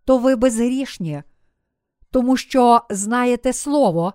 то 0.05 0.17
ви 0.17 0.35
безгрішні, 0.35 1.23
тому 2.11 2.37
що 2.37 2.81
знаєте 2.89 3.53
Слово, 3.53 4.13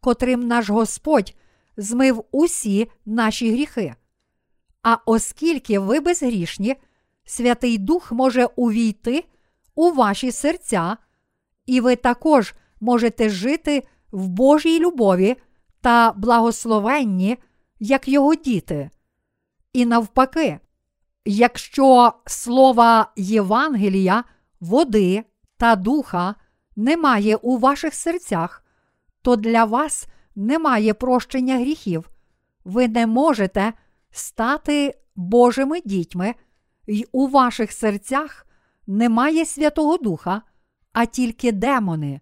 котрим 0.00 0.46
наш 0.46 0.70
Господь 0.70 1.34
змив 1.76 2.24
усі 2.30 2.90
наші 3.06 3.52
гріхи. 3.52 3.94
А 4.82 4.96
оскільки 5.06 5.78
ви 5.78 6.00
безгрішні, 6.00 6.76
Святий 7.24 7.78
Дух 7.78 8.12
може 8.12 8.44
увійти 8.56 9.24
у 9.74 9.92
ваші 9.92 10.32
серця, 10.32 10.96
і 11.66 11.80
ви 11.80 11.96
також 11.96 12.54
можете 12.80 13.28
жити 13.28 13.82
в 14.12 14.28
Божій 14.28 14.80
любові 14.80 15.36
та 15.80 16.12
благословенні, 16.12 17.38
як 17.78 18.08
його 18.08 18.34
діти. 18.34 18.90
І 19.72 19.86
навпаки, 19.86 20.58
якщо 21.24 22.12
слова 22.26 23.12
Євангелія, 23.16 24.24
води 24.60 25.24
та 25.56 25.76
духа 25.76 26.34
немає 26.76 27.36
у 27.36 27.58
ваших 27.58 27.94
серцях, 27.94 28.64
то 29.22 29.36
для 29.36 29.64
вас 29.64 30.06
немає 30.34 30.94
прощення 30.94 31.58
гріхів, 31.58 32.10
ви 32.64 32.88
не 32.88 33.06
можете 33.06 33.72
стати 34.10 34.94
Божими 35.16 35.80
дітьми, 35.80 36.34
і 36.86 37.06
у 37.12 37.28
ваших 37.28 37.72
серцях 37.72 38.46
немає 38.90 39.46
Святого 39.46 39.96
Духа, 39.96 40.42
а 40.92 41.06
тільки 41.06 41.52
демони. 41.52 42.20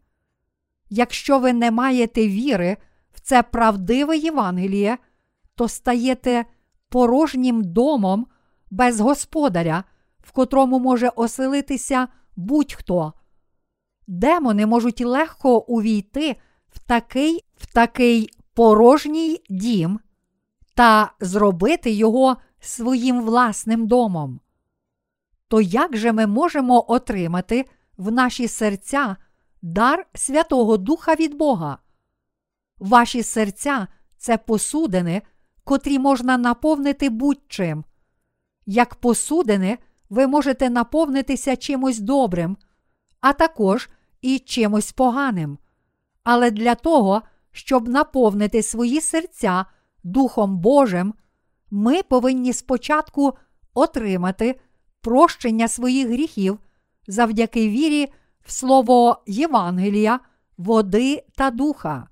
Якщо 0.91 1.39
ви 1.39 1.53
не 1.53 1.71
маєте 1.71 2.29
віри 2.29 2.77
в 3.13 3.21
це 3.21 3.43
правдиве 3.43 4.17
Євангеліє, 4.17 4.99
то 5.55 5.69
стаєте 5.69 6.45
порожнім 6.89 7.65
домом 7.65 8.27
без 8.71 9.01
господаря, 9.01 9.85
в 10.21 10.33
котрому 10.33 10.79
може 10.79 11.09
оселитися 11.09 12.09
будь-хто. 12.37 13.13
Демони 14.07 14.67
можуть 14.67 15.01
легко 15.01 15.59
увійти 15.59 16.37
в 16.69 16.79
такий, 16.79 17.45
в 17.57 17.75
такий 17.75 18.31
порожній 18.55 19.43
дім 19.51 20.01
та 20.75 21.13
зробити 21.21 21.91
його 21.91 22.37
своїм 22.61 23.23
власним 23.23 23.87
домом. 23.87 24.41
То 25.49 25.61
як 25.61 25.97
же 25.97 26.13
ми 26.13 26.27
можемо 26.27 26.85
отримати 26.89 27.65
в 27.97 28.13
наші 28.13 28.49
серця 28.49 29.17
дар 29.63 30.07
Святого 30.15 30.77
Духа 30.77 31.15
від 31.15 31.35
Бога? 31.35 31.79
Ваші 32.79 33.23
серця 33.23 33.87
це 34.17 34.39
посудини, 34.39 35.23
котрі 35.65 35.99
можна 35.99 36.39
наповнити 36.39 37.11
будь-чим. 37.11 37.85
Як 38.67 38.95
посудини, 38.95 39.79
ви 40.11 40.27
можете 40.27 40.71
наповнитися 40.71 41.57
чимось 41.57 41.99
добрим, 41.99 42.57
а 43.21 43.33
також 43.33 43.89
і 44.23 44.39
чимось 44.39 44.93
поганим. 44.93 45.59
Але 46.25 46.51
для 46.51 46.75
того, 46.75 47.23
щоб 47.53 47.89
наповнити 47.89 48.63
свої 48.63 49.01
серця 49.01 49.65
Духом 50.05 50.59
Божим, 50.59 51.15
ми 51.71 52.03
повинні 52.03 52.53
спочатку 52.53 53.35
отримати 53.75 54.61
прощення 55.01 55.69
своїх 55.69 56.09
гріхів 56.09 56.59
завдяки 57.09 57.69
вірі 57.69 58.13
в 58.45 58.53
Слово 58.53 59.23
Євангелія, 59.27 60.21
води 60.59 61.25
та 61.37 61.51
духа. 61.51 62.09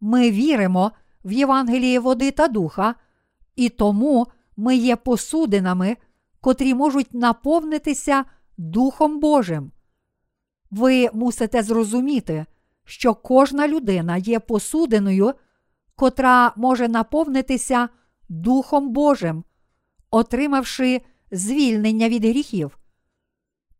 Ми 0.00 0.30
віримо 0.30 0.92
в 1.24 1.32
Євангеліє 1.32 2.00
води 2.00 2.30
та 2.30 2.48
духа, 2.48 2.94
і 3.56 3.68
тому 3.68 4.26
ми 4.56 4.76
є 4.76 4.96
посудинами, 4.96 5.96
котрі 6.40 6.74
можуть 6.74 7.14
наповнитися 7.14 8.24
Духом 8.58 9.20
Божим. 9.20 9.72
Ви 10.70 11.10
мусите 11.12 11.62
зрозуміти, 11.62 12.46
що 12.84 13.14
кожна 13.14 13.68
людина 13.68 14.16
є 14.16 14.40
посудиною, 14.40 15.32
котра 15.96 16.52
може 16.56 16.88
наповнитися 16.88 17.88
Духом 18.28 18.92
Божим, 18.92 19.44
отримавши 20.10 21.02
звільнення 21.30 22.08
від 22.08 22.24
гріхів. 22.24 22.78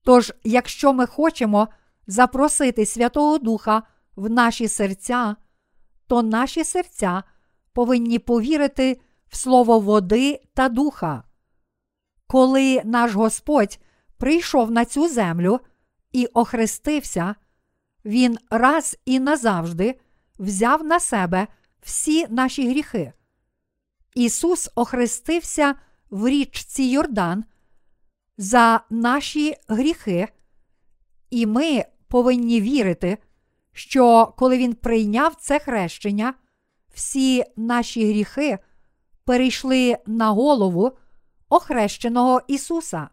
Тож, 0.03 0.33
якщо 0.45 0.93
ми 0.93 1.07
хочемо 1.07 1.69
запросити 2.07 2.87
Святого 2.87 3.39
Духа 3.39 3.83
в 4.17 4.31
наші 4.31 4.69
серця, 4.69 5.37
то 6.07 6.23
наші 6.23 6.65
серця 6.65 7.23
повинні 7.73 8.19
повірити 8.19 9.01
в 9.29 9.37
слово 9.37 9.81
води 9.81 10.41
та 10.55 10.69
духа. 10.69 11.25
Коли 12.27 12.83
наш 12.85 13.13
Господь 13.13 13.79
прийшов 14.17 14.71
на 14.71 14.85
цю 14.85 15.09
землю 15.09 15.61
і 16.13 16.27
охрестився, 16.27 17.35
Він 18.05 18.39
раз 18.51 18.97
і 19.05 19.21
назавжди 19.21 20.01
взяв 20.39 20.85
на 20.85 21.01
себе 21.01 21.47
всі 21.83 22.27
наші 22.29 22.69
гріхи. 22.69 23.13
Ісус 24.15 24.71
охрестився 24.75 25.75
в 26.15 26.29
річці 26.29 26.83
Йордан 26.83 27.45
за 28.39 28.81
наші 28.91 29.55
гріхи, 29.69 30.29
і 31.31 31.47
ми 31.47 31.85
повинні 32.09 32.61
вірити, 32.61 33.19
що 33.73 34.35
коли 34.39 34.59
Він 34.59 34.75
прийняв 34.75 35.35
це 35.35 35.59
хрещення, 35.59 36.35
всі 36.95 37.45
наші 37.57 38.09
гріхи 38.09 38.59
перейшли 39.25 39.97
на 40.07 40.31
голову 40.31 40.93
охрещеного 41.49 42.41
Ісуса. 42.49 43.09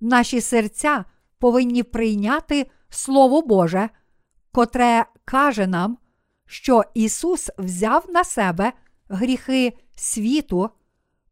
Наші 0.00 0.40
серця 0.40 1.04
повинні 1.38 1.82
прийняти 1.82 2.70
Слово 2.88 3.42
Боже, 3.42 3.88
котре 4.52 5.06
каже 5.24 5.66
нам, 5.66 5.98
що 6.46 6.84
Ісус 6.94 7.50
взяв 7.58 8.06
на 8.08 8.24
себе 8.24 8.72
гріхи 9.08 9.72
світу, 9.96 10.70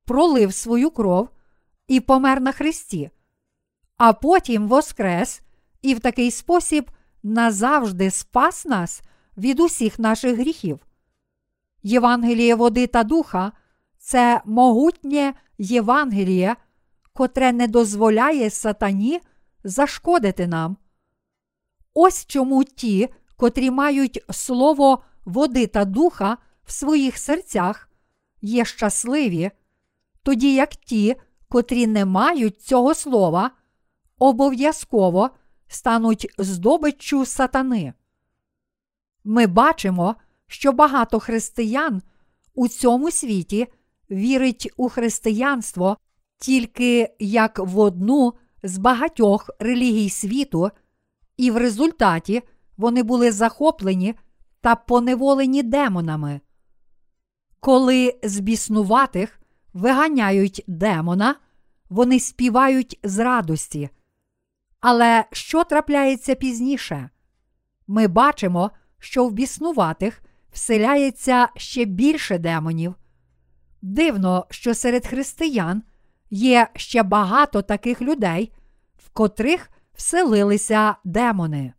пролив 0.04 0.54
свою 0.54 0.90
кров 0.90 1.28
і 1.88 2.00
помер 2.00 2.40
на 2.40 2.52
Христі, 2.52 3.10
а 3.96 4.12
потім 4.12 4.68
воскрес 4.68 5.40
і 5.82 5.94
в 5.94 6.00
такий 6.00 6.30
спосіб 6.30 6.90
назавжди 7.22 8.10
спас 8.10 8.64
нас 8.64 9.02
від 9.36 9.60
усіх 9.60 9.98
наших 9.98 10.38
гріхів. 10.38 10.80
Євангеліє 11.82 12.54
води 12.54 12.86
та 12.86 13.04
духа 13.04 13.52
це 13.98 14.40
могутнє 14.44 15.34
Євангеліє, 15.58 16.56
котре 17.12 17.52
не 17.52 17.66
дозволяє 17.68 18.50
сатані 18.50 19.20
зашкодити 19.64 20.46
нам. 20.46 20.76
Ось 21.94 22.26
чому 22.26 22.64
ті, 22.64 23.08
котрі 23.36 23.70
мають 23.70 24.24
слово 24.30 25.02
води 25.24 25.66
та 25.66 25.84
духа 25.84 26.36
в 26.64 26.72
своїх 26.72 27.18
серцях, 27.18 27.90
є 28.42 28.64
щасливі, 28.64 29.50
тоді 30.22 30.54
як 30.54 30.76
ті, 30.76 31.16
котрі 31.48 31.86
не 31.86 32.04
мають 32.04 32.60
цього 32.60 32.94
слова, 32.94 33.50
обов'язково 34.18 35.30
стануть 35.68 36.34
здобиччю 36.38 37.26
сатани. 37.26 37.92
Ми 39.24 39.46
бачимо, 39.46 40.14
що 40.46 40.72
багато 40.72 41.20
християн 41.20 42.02
у 42.54 42.68
цьому 42.68 43.10
світі 43.10 43.66
вірить 44.10 44.72
у 44.76 44.88
християнство 44.88 45.96
тільки 46.38 47.14
як 47.18 47.58
в 47.58 47.78
одну 47.78 48.34
з 48.62 48.78
багатьох 48.78 49.50
релігій 49.58 50.10
світу, 50.10 50.70
і 51.36 51.50
в 51.50 51.56
результаті 51.56 52.42
вони 52.76 53.02
були 53.02 53.32
захоплені 53.32 54.14
та 54.60 54.76
поневолені 54.76 55.62
демонами. 55.62 56.40
Коли 57.60 58.18
з 58.22 58.38
біснуватих 58.38 59.41
виганяють 59.72 60.64
демона, 60.66 61.36
вони 61.88 62.20
співають 62.20 62.98
з 63.02 63.18
радості. 63.18 63.90
Але 64.80 65.24
що 65.32 65.64
трапляється 65.64 66.34
пізніше? 66.34 67.10
Ми 67.86 68.08
бачимо, 68.08 68.70
що 68.98 69.26
в 69.26 69.32
біснуватих 69.32 70.22
вселяється 70.52 71.48
ще 71.56 71.84
більше 71.84 72.38
демонів. 72.38 72.94
Дивно, 73.82 74.46
що 74.50 74.74
серед 74.74 75.06
християн 75.06 75.82
є 76.30 76.68
ще 76.76 77.02
багато 77.02 77.62
таких 77.62 78.02
людей, 78.02 78.52
в 78.96 79.10
котрих 79.10 79.70
вселилися 79.94 80.96
демони. 81.04 81.72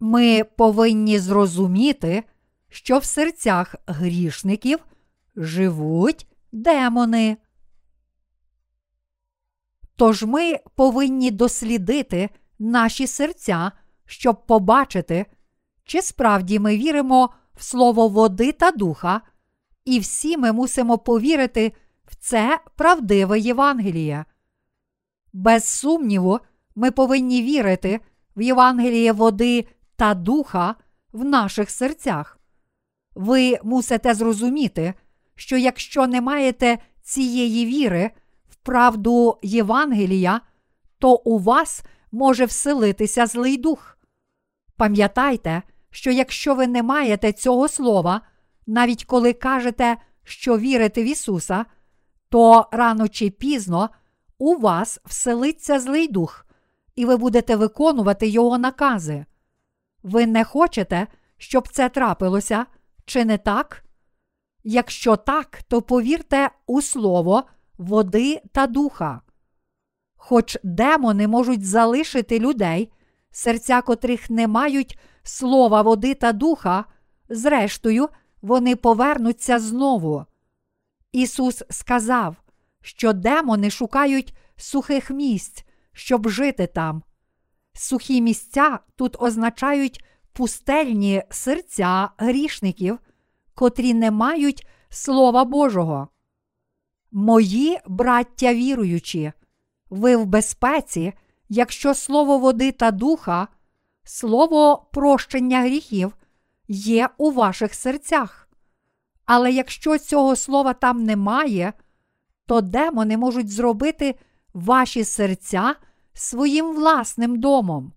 Ми 0.00 0.44
повинні 0.44 1.18
зрозуміти, 1.18 2.24
що 2.68 2.98
в 2.98 3.04
серцях 3.04 3.74
грішників 3.86 4.78
живуть 5.36 6.26
демони. 6.52 7.36
Тож 9.96 10.22
ми 10.22 10.58
повинні 10.74 11.30
дослідити 11.30 12.30
наші 12.58 13.06
серця, 13.06 13.72
щоб 14.06 14.46
побачити, 14.46 15.26
чи 15.84 16.02
справді 16.02 16.58
ми 16.58 16.76
віримо 16.76 17.30
в 17.54 17.62
слово 17.62 18.08
води 18.08 18.52
та 18.52 18.70
духа, 18.70 19.20
і 19.84 19.98
всі 19.98 20.36
ми 20.36 20.52
мусимо 20.52 20.98
повірити 20.98 21.72
в 22.06 22.16
це 22.16 22.60
правдиве 22.76 23.38
Євангеліє. 23.38 24.24
Без 25.32 25.64
сумніву, 25.64 26.40
ми 26.74 26.90
повинні 26.90 27.42
вірити 27.42 28.00
в 28.36 28.42
Євангеліє 28.42 29.12
води 29.12 29.68
та 29.96 30.14
духа 30.14 30.74
в 31.12 31.24
наших 31.24 31.70
серцях. 31.70 32.37
Ви 33.18 33.58
мусите 33.62 34.14
зрозуміти, 34.14 34.94
що 35.34 35.56
якщо 35.56 36.06
не 36.06 36.20
маєте 36.20 36.78
цієї 37.02 37.66
віри 37.66 38.10
в 38.48 38.56
правду 38.56 39.38
Євангелія, 39.42 40.40
то 40.98 41.14
у 41.14 41.38
вас 41.38 41.82
може 42.12 42.44
вселитися 42.44 43.26
злий 43.26 43.56
дух. 43.56 43.98
Пам'ятайте, 44.76 45.62
що 45.90 46.10
якщо 46.10 46.54
ви 46.54 46.66
не 46.66 46.82
маєте 46.82 47.32
цього 47.32 47.68
слова, 47.68 48.20
навіть 48.66 49.04
коли 49.04 49.32
кажете, 49.32 49.96
що 50.24 50.58
вірите 50.58 51.02
в 51.02 51.06
Ісуса, 51.06 51.64
то 52.28 52.68
рано 52.72 53.08
чи 53.08 53.30
пізно 53.30 53.90
у 54.38 54.54
вас 54.54 55.00
вселиться 55.04 55.80
злий 55.80 56.08
дух, 56.08 56.46
і 56.96 57.04
ви 57.04 57.16
будете 57.16 57.56
виконувати 57.56 58.28
його 58.28 58.58
накази. 58.58 59.24
Ви 60.02 60.26
не 60.26 60.44
хочете, 60.44 61.06
щоб 61.38 61.68
це 61.68 61.88
трапилося, 61.88 62.66
чи 63.08 63.24
не 63.24 63.38
так? 63.38 63.84
Якщо 64.64 65.16
так, 65.16 65.62
то 65.68 65.82
повірте 65.82 66.50
у 66.66 66.82
слово 66.82 67.44
води 67.78 68.42
та 68.52 68.66
духа. 68.66 69.20
Хоч 70.16 70.58
демони 70.62 71.28
можуть 71.28 71.66
залишити 71.66 72.38
людей, 72.38 72.92
серця 73.30 73.82
котрих 73.82 74.30
не 74.30 74.48
мають 74.48 74.98
слова 75.22 75.82
води 75.82 76.14
та 76.14 76.32
духа, 76.32 76.84
зрештою, 77.28 78.08
вони 78.42 78.76
повернуться 78.76 79.58
знову. 79.58 80.24
Ісус 81.12 81.62
сказав, 81.70 82.36
що 82.80 83.12
демони 83.12 83.70
шукають 83.70 84.34
сухих 84.56 85.10
місць, 85.10 85.64
щоб 85.92 86.28
жити 86.28 86.66
там. 86.66 87.02
Сухі 87.72 88.20
місця 88.22 88.78
тут 88.96 89.16
означають 89.22 90.04
пустельні 90.32 91.22
серця 91.30 92.10
грішників, 92.18 92.98
котрі 93.54 93.94
не 93.94 94.10
мають 94.10 94.66
Слова 94.88 95.44
Божого. 95.44 96.08
Мої 97.12 97.78
браття 97.86 98.54
віруючі, 98.54 99.32
ви 99.90 100.16
в 100.16 100.26
безпеці, 100.26 101.12
якщо 101.48 101.94
слово 101.94 102.38
води 102.38 102.72
та 102.72 102.90
духа, 102.90 103.48
слово 104.04 104.88
прощення 104.92 105.60
гріхів 105.60 106.16
є 106.68 107.08
у 107.18 107.30
ваших 107.30 107.74
серцях. 107.74 108.48
Але 109.24 109.52
якщо 109.52 109.98
цього 109.98 110.36
слова 110.36 110.72
там 110.72 111.04
немає, 111.04 111.72
то 112.46 112.60
демони 112.60 113.16
можуть 113.16 113.50
зробити 113.50 114.14
ваші 114.54 115.04
серця 115.04 115.74
своїм 116.12 116.74
власним 116.74 117.40
домом. 117.40 117.92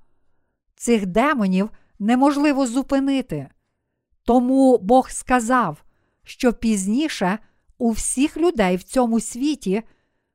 Цих 0.75 1.05
демонів 1.05 1.69
неможливо 2.01 2.67
зупинити. 2.67 3.49
Тому 4.23 4.77
Бог 4.77 5.09
сказав, 5.09 5.83
що 6.23 6.53
пізніше 6.53 7.39
у 7.77 7.91
всіх 7.91 8.37
людей 8.37 8.75
в 8.75 8.83
цьому 8.83 9.19
світі 9.19 9.83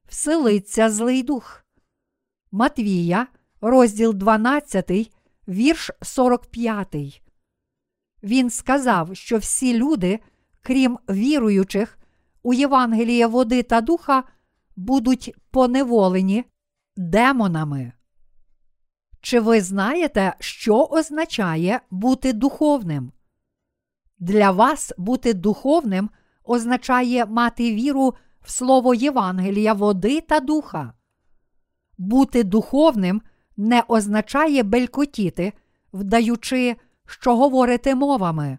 вселиться 0.09 0.91
злий 0.91 1.23
дух. 1.23 1.65
Матвія, 2.53 3.27
розділ 3.61 4.15
12, 4.15 5.13
вірш 5.49 5.91
45. 6.03 7.23
Він 8.23 8.51
сказав, 8.51 9.17
що 9.17 9.39
всі 9.39 9.75
люди, 9.79 10.21
крім 10.61 10.99
віруючих, 11.11 11.99
у 12.43 12.55
Євангеліє 12.55 13.27
води 13.27 13.63
та 13.63 13.81
духа, 13.81 14.25
будуть 14.77 15.35
поневолені 15.51 16.45
демонами. 16.97 17.93
Чи 19.27 19.41
ви 19.41 19.61
знаєте, 19.61 20.35
що 20.41 20.85
означає 20.85 21.81
бути 21.91 22.33
духовним? 22.33 23.13
Для 24.19 24.51
вас 24.51 24.93
бути 24.99 25.35
духовним 25.35 26.11
означає 26.45 27.27
мати 27.27 27.75
віру 27.75 28.15
в 28.41 28.51
слово 28.51 28.95
Євангелія, 28.95 29.73
води 29.73 30.21
та 30.21 30.41
духа. 30.41 30.93
Бути 31.99 32.45
духовним 32.45 33.23
не 33.57 33.83
означає 33.89 34.63
белькотіти, 34.63 35.53
вдаючи, 35.93 36.77
що 37.07 37.37
говорити 37.37 37.95
мовами. 37.95 38.59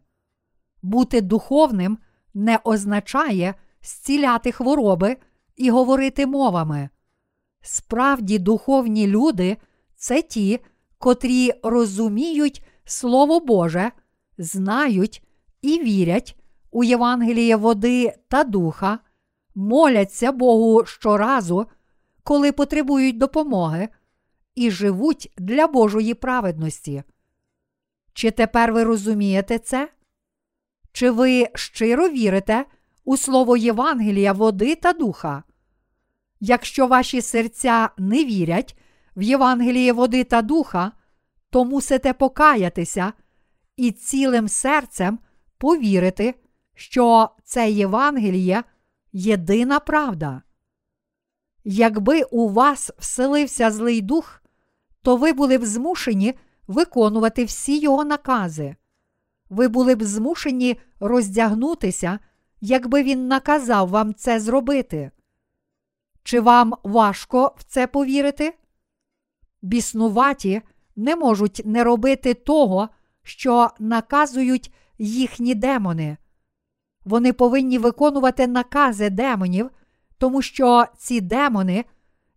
Бути 0.82 1.22
духовним 1.22 1.98
не 2.34 2.60
означає 2.64 3.56
зціляти 3.82 4.52
хвороби 4.52 5.18
і 5.56 5.70
говорити 5.70 6.26
мовами. 6.26 6.90
Справді, 7.62 8.40
духовні 8.40 9.08
люди 9.08 9.58
це 9.98 10.22
ті, 10.22 10.60
котрі 10.98 11.54
розуміють 11.64 12.64
Слово 12.86 13.40
Боже, 13.40 13.92
знають 14.38 15.24
і 15.62 15.80
вірять 15.84 16.36
у 16.72 16.84
Євангеліє 16.84 17.56
води 17.56 18.14
та 18.28 18.44
духа, 18.44 19.00
моляться 19.56 20.32
Богу 20.32 20.86
щоразу, 20.86 21.66
коли 22.24 22.52
потребують 22.52 23.18
допомоги, 23.18 23.90
і 24.56 24.72
живуть 24.72 25.32
для 25.38 25.68
Божої 25.68 26.14
праведності. 26.14 27.04
Чи 28.14 28.32
тепер 28.32 28.74
ви 28.74 28.84
розумієте 28.84 29.60
це? 29.60 29.90
Чи 30.92 31.12
ви 31.12 31.48
щиро 31.56 32.10
вірите 32.10 32.66
у 33.04 33.18
слово 33.18 33.58
Євангелія, 33.58 34.34
води 34.34 34.76
та 34.76 34.94
духа? 34.94 35.44
Якщо 36.40 36.88
ваші 36.88 37.22
серця 37.22 37.90
не 37.98 38.26
вірять 38.26 38.78
в 39.18 39.22
Євангеліє 39.22 39.94
води 39.94 40.24
та 40.24 40.42
духа, 40.42 40.92
то 41.50 41.66
мусите 41.66 42.14
покаятися 42.14 43.14
і 43.76 43.92
цілим 43.92 44.48
серцем 44.48 45.20
повірити, 45.58 46.36
що 46.76 47.30
це 47.44 47.72
Євангеліє 47.72 48.64
єдина 49.12 49.80
правда. 49.80 50.42
Якби 51.64 52.24
у 52.24 52.50
вас 52.50 52.92
вселився 52.98 53.72
злий 53.72 54.02
дух, 54.02 54.44
то 55.02 55.16
ви 55.16 55.34
були 55.34 55.58
б 55.58 55.66
змушені 55.66 56.34
виконувати 56.68 57.46
всі 57.46 57.80
його 57.80 58.04
накази. 58.06 58.76
Ви 59.50 59.68
були 59.68 59.96
б 59.96 60.04
змушені 60.04 60.80
роздягнутися, 61.00 62.20
якби 62.62 63.04
він 63.04 63.28
наказав 63.28 63.90
вам 63.90 64.14
це 64.14 64.40
зробити. 64.40 65.12
Чи 66.24 66.40
вам 66.40 66.74
важко 66.84 67.56
в 67.58 67.64
це 67.64 67.88
повірити? 67.88 68.54
Біснуваті 69.68 70.62
не 70.96 71.16
можуть 71.16 71.62
не 71.66 71.84
робити 71.84 72.34
того, 72.34 72.90
що 73.24 73.70
наказують 73.80 74.74
їхні 74.98 75.56
демони. 75.56 76.18
Вони 77.06 77.34
повинні 77.34 77.78
виконувати 77.78 78.48
накази 78.48 79.10
демонів, 79.10 79.70
тому 80.18 80.42
що 80.42 80.86
ці 80.98 81.22
демони 81.22 81.86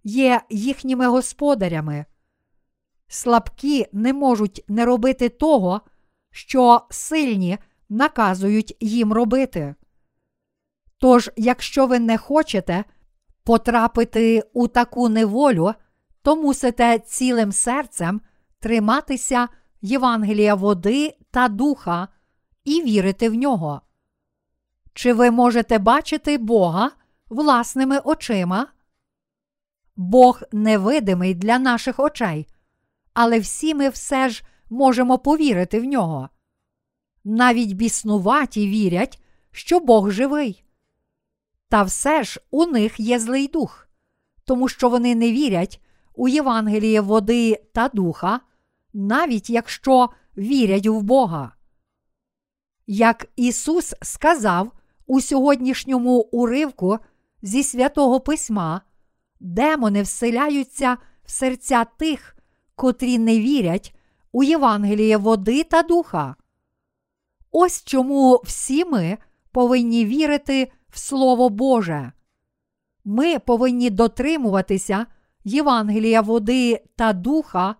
є 0.04 0.40
їхніми 0.50 1.06
господарями. 1.06 2.04
Слабкі 3.08 3.86
не 3.92 4.12
можуть 4.12 4.64
не 4.68 4.84
робити 4.84 5.28
того, 5.28 5.80
що 6.30 6.80
сильні 6.90 7.58
наказують 7.88 8.76
їм 8.80 9.12
робити. 9.12 9.74
Тож, 10.98 11.30
якщо 11.36 11.86
ви 11.86 11.98
не 11.98 12.18
хочете 12.18 12.84
потрапити 13.44 14.42
у 14.52 14.68
таку 14.68 15.08
неволю, 15.08 15.74
то 16.22 16.36
мусите 16.36 16.98
цілим 16.98 17.52
серцем 17.52 18.20
триматися 18.58 19.48
Євангелія 19.82 20.54
води 20.54 21.16
та 21.30 21.48
духа 21.48 22.08
і 22.64 22.82
вірити 22.82 23.28
в 23.28 23.34
нього. 23.34 23.80
Чи 24.94 25.12
ви 25.12 25.30
можете 25.30 25.78
бачити 25.78 26.38
Бога 26.38 26.90
власними 27.28 27.98
очима? 27.98 28.66
Бог 29.96 30.42
невидимий 30.52 31.34
для 31.34 31.58
наших 31.58 31.98
очей, 31.98 32.46
але 33.14 33.38
всі 33.38 33.74
ми 33.74 33.88
все 33.88 34.28
ж 34.28 34.44
можемо 34.70 35.18
повірити 35.18 35.80
в 35.80 35.84
нього. 35.84 36.28
Навіть 37.24 37.72
біснуваті 37.72 38.68
вірять, 38.68 39.22
що 39.52 39.80
Бог 39.80 40.10
живий. 40.10 40.64
Та 41.68 41.82
все 41.82 42.22
ж 42.22 42.40
у 42.50 42.66
них 42.66 43.00
є 43.00 43.18
злий 43.18 43.48
дух, 43.48 43.88
тому 44.44 44.68
що 44.68 44.88
вони 44.88 45.14
не 45.14 45.32
вірять 45.32 45.80
у 46.20 46.28
Євангеліє 46.28 47.00
води 47.00 47.62
та 47.72 47.88
духа, 47.88 48.40
навіть 48.92 49.50
якщо 49.50 50.08
вірять 50.36 50.86
в 50.86 51.00
Бога. 51.02 51.52
Як 52.86 53.26
Ісус 53.36 53.94
сказав 54.02 54.72
у 55.06 55.20
сьогоднішньому 55.20 56.18
уривку 56.20 56.98
зі 57.42 57.62
святого 57.62 58.20
Письма, 58.20 58.80
демони 59.40 60.02
вселяються 60.02 60.96
в 61.24 61.30
серця 61.30 61.84
тих, 61.84 62.36
котрі 62.74 63.18
не 63.18 63.38
вірять 63.38 63.94
у 64.32 64.42
Євангеліє 64.42 65.16
води 65.16 65.64
та 65.64 65.82
духа. 65.82 66.36
Ось 67.50 67.84
чому 67.84 68.42
всі 68.44 68.84
ми 68.84 69.18
повинні 69.52 70.04
вірити 70.04 70.72
в 70.90 70.98
Слово 70.98 71.48
Боже. 71.48 72.12
Ми 73.04 73.38
повинні 73.38 73.90
дотримуватися 73.90 75.06
Євангелія 75.44 76.20
води 76.20 76.84
та 76.96 77.12
духа 77.12 77.74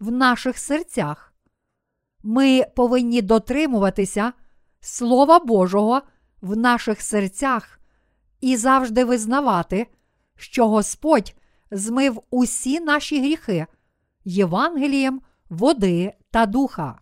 в 0.00 0.10
наших 0.10 0.58
серцях. 0.58 1.32
Ми 2.22 2.64
повинні 2.76 3.22
дотримуватися 3.22 4.32
Слова 4.80 5.38
Божого 5.38 6.02
в 6.40 6.56
наших 6.56 7.02
серцях 7.02 7.80
і 8.40 8.56
завжди 8.56 9.04
визнавати, 9.04 9.86
що 10.36 10.68
Господь 10.68 11.34
змив 11.70 12.22
усі 12.30 12.80
наші 12.80 13.20
гріхи 13.20 13.66
Євангелієм 14.24 15.20
води 15.50 16.12
та 16.30 16.46
духа. 16.46 16.98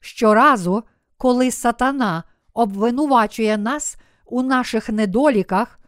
Щоразу, 0.00 0.84
коли 1.16 1.50
сатана 1.50 2.24
обвинувачує 2.54 3.58
нас 3.58 3.96
у 4.26 4.42
наших 4.42 4.88
недоліках 4.88 5.80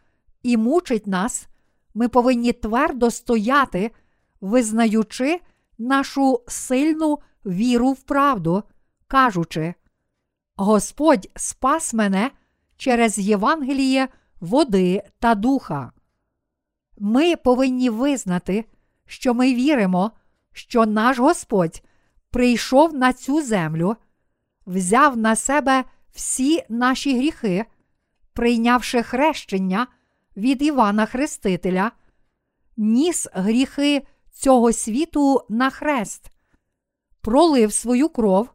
і 0.43 0.57
мучить 0.57 1.07
нас, 1.07 1.47
ми 1.93 2.07
повинні 2.07 2.53
твердо 2.53 3.11
стояти, 3.11 3.91
визнаючи 4.41 5.41
нашу 5.77 6.43
сильну 6.47 7.19
віру 7.45 7.91
в 7.91 8.01
правду, 8.01 8.63
кажучи: 9.07 9.73
Господь 10.55 11.29
спас 11.35 11.93
мене 11.93 12.31
через 12.77 13.17
Євангеліє 13.17 14.07
води 14.39 15.03
та 15.19 15.35
духа. 15.35 15.91
Ми 16.97 17.35
повинні 17.35 17.89
визнати, 17.89 18.65
що 19.05 19.33
ми 19.33 19.53
віримо, 19.53 20.11
що 20.51 20.85
наш 20.85 21.19
Господь 21.19 21.83
прийшов 22.31 22.93
на 22.93 23.13
цю 23.13 23.41
землю, 23.41 23.95
взяв 24.65 25.17
на 25.17 25.35
себе 25.35 25.83
всі 26.11 26.63
наші 26.69 27.17
гріхи, 27.17 27.65
прийнявши 28.33 29.03
хрещення 29.03 29.87
від 30.37 30.61
Івана 30.61 31.05
Хрестителя, 31.05 31.91
ніс 32.77 33.27
гріхи 33.33 34.07
цього 34.31 34.73
світу 34.73 35.41
на 35.49 35.69
хрест, 35.69 36.31
пролив 37.21 37.73
свою 37.73 38.09
кров 38.09 38.49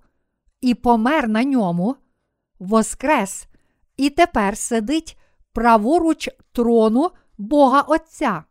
і 0.61 0.75
помер 0.75 1.29
на 1.29 1.45
ньому, 1.45 1.97
воскрес 2.59 3.47
і 3.97 4.11
тепер 4.11 4.59
сидить 4.59 5.19
праворуч 5.53 6.29
трону 6.53 7.11
Бога 7.39 7.81
Отця. 7.81 8.45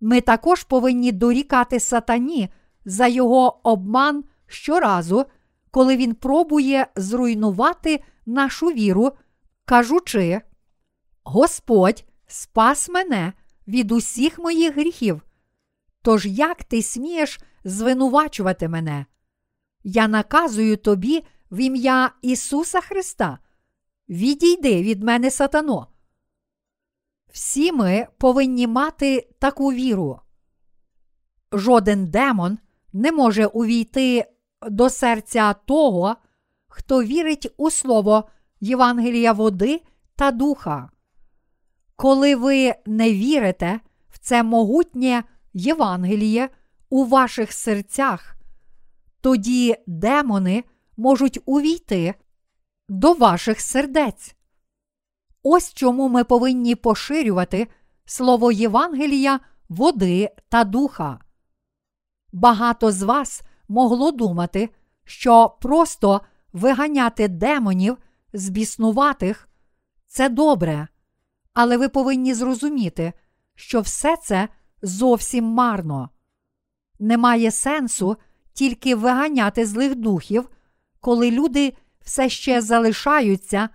Ми 0.00 0.20
також 0.20 0.64
повинні 0.64 1.12
дорікати 1.12 1.80
сатані 1.80 2.48
за 2.84 3.06
його 3.06 3.60
обман 3.62 4.24
щоразу, 4.46 5.24
коли 5.70 5.96
він 5.96 6.14
пробує 6.14 6.86
зруйнувати 6.96 8.02
нашу 8.26 8.66
віру, 8.66 9.12
кажучи: 9.64 10.40
Господь 11.32 12.04
спас 12.26 12.88
мене 12.88 13.32
від 13.68 13.92
усіх 13.92 14.38
моїх 14.38 14.76
гріхів. 14.76 15.22
Тож 16.02 16.26
як 16.26 16.64
ти 16.64 16.82
смієш 16.82 17.40
звинувачувати 17.64 18.68
мене? 18.68 19.06
Я 19.84 20.08
наказую 20.08 20.76
тобі 20.76 21.24
в 21.50 21.60
ім'я 21.60 22.10
Ісуса 22.22 22.80
Христа. 22.80 23.38
Відійди 24.08 24.82
від 24.82 25.02
мене 25.02 25.30
сатано. 25.30 25.86
Всі 27.32 27.72
ми 27.72 28.06
повинні 28.18 28.66
мати 28.66 29.28
таку 29.38 29.72
віру. 29.72 30.20
Жоден 31.52 32.06
демон 32.06 32.58
не 32.92 33.12
може 33.12 33.46
увійти 33.46 34.24
до 34.62 34.90
серця 34.90 35.52
того, 35.52 36.16
хто 36.68 37.02
вірить 37.02 37.54
у 37.56 37.70
слово 37.70 38.28
Євангелія 38.60 39.32
води 39.32 39.82
та 40.16 40.30
духа. 40.30 40.90
Коли 42.00 42.36
ви 42.36 42.74
не 42.86 43.12
вірите 43.12 43.80
в 44.10 44.18
це 44.18 44.42
могутнє 44.42 45.24
Євангеліє 45.52 46.48
у 46.90 47.04
ваших 47.04 47.52
серцях, 47.52 48.36
тоді 49.20 49.76
демони 49.86 50.64
можуть 50.96 51.38
увійти 51.44 52.14
до 52.88 53.12
ваших 53.12 53.60
сердець. 53.60 54.36
Ось 55.42 55.74
чому 55.74 56.08
ми 56.08 56.24
повинні 56.24 56.74
поширювати 56.74 57.68
слово 58.04 58.52
Євангелія, 58.52 59.40
води 59.68 60.30
та 60.48 60.64
духа. 60.64 61.20
Багато 62.32 62.92
з 62.92 63.02
вас 63.02 63.42
могло 63.68 64.12
думати, 64.12 64.70
що 65.04 65.56
просто 65.60 66.20
виганяти 66.52 67.28
демонів 67.28 67.98
з 68.32 68.48
біснуватих 68.48 69.48
це 70.06 70.28
добре, 70.28 70.88
але 71.54 71.76
ви 71.76 71.88
повинні 71.88 72.34
зрозуміти, 72.34 73.12
що 73.54 73.80
все 73.80 74.16
це 74.16 74.48
зовсім 74.82 75.44
марно. 75.44 76.10
Немає 76.98 77.50
сенсу 77.50 78.16
тільки 78.52 78.94
виганяти 78.94 79.66
злих 79.66 79.94
духів, 79.94 80.48
коли 81.00 81.30
люди 81.30 81.72
все 82.00 82.28
ще 82.28 82.60
залишаються 82.60 83.68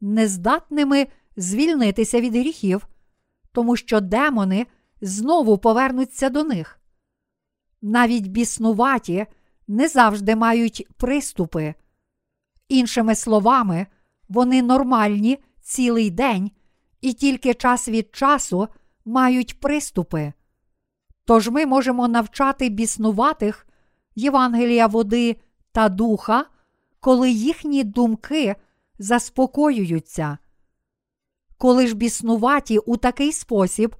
нездатними 0.00 1.06
звільнитися 1.36 2.20
від 2.20 2.34
гріхів, 2.34 2.86
тому 3.52 3.76
що 3.76 4.00
демони 4.00 4.66
знову 5.00 5.58
повернуться 5.58 6.30
до 6.30 6.44
них. 6.44 6.80
Навіть 7.82 8.26
біснуваті 8.26 9.26
не 9.68 9.88
завжди 9.88 10.36
мають 10.36 10.86
приступи. 10.96 11.74
Іншими 12.68 13.14
словами, 13.14 13.86
вони 14.28 14.62
нормальні 14.62 15.38
цілий 15.60 16.10
день 16.10 16.50
і 17.02 17.12
тільки 17.12 17.54
час 17.54 17.88
від 17.88 18.16
часу 18.16 18.68
мають 19.04 19.60
приступи. 19.60 20.32
Тож 21.24 21.48
ми 21.48 21.66
можемо 21.66 22.08
навчати 22.08 22.68
біснуватих 22.68 23.66
Євангелія 24.14 24.86
води 24.86 25.36
та 25.72 25.88
духа, 25.88 26.44
коли 27.00 27.30
їхні 27.30 27.84
думки 27.84 28.54
заспокоюються. 28.98 30.38
Коли 31.58 31.86
ж 31.86 31.94
біснуваті 31.94 32.78
у 32.78 32.96
такий 32.96 33.32
спосіб 33.32 33.96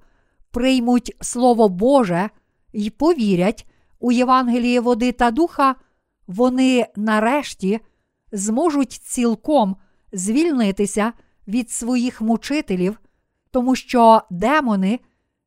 приймуть 0.51 1.15
Слово 1.21 1.69
Боже 1.69 2.29
і 2.73 2.89
повірять 2.89 3.67
у 3.99 4.11
Євангеліє 4.11 4.79
води 4.79 5.11
та 5.11 5.31
духа, 5.31 5.75
вони 6.27 6.87
нарешті 6.95 7.79
зможуть 8.31 8.91
цілком 8.91 9.75
звільнитися 10.13 11.13
від 11.47 11.71
своїх 11.71 12.21
мучителів, 12.21 12.99
тому 13.51 13.75
що 13.75 14.21
демони 14.29 14.99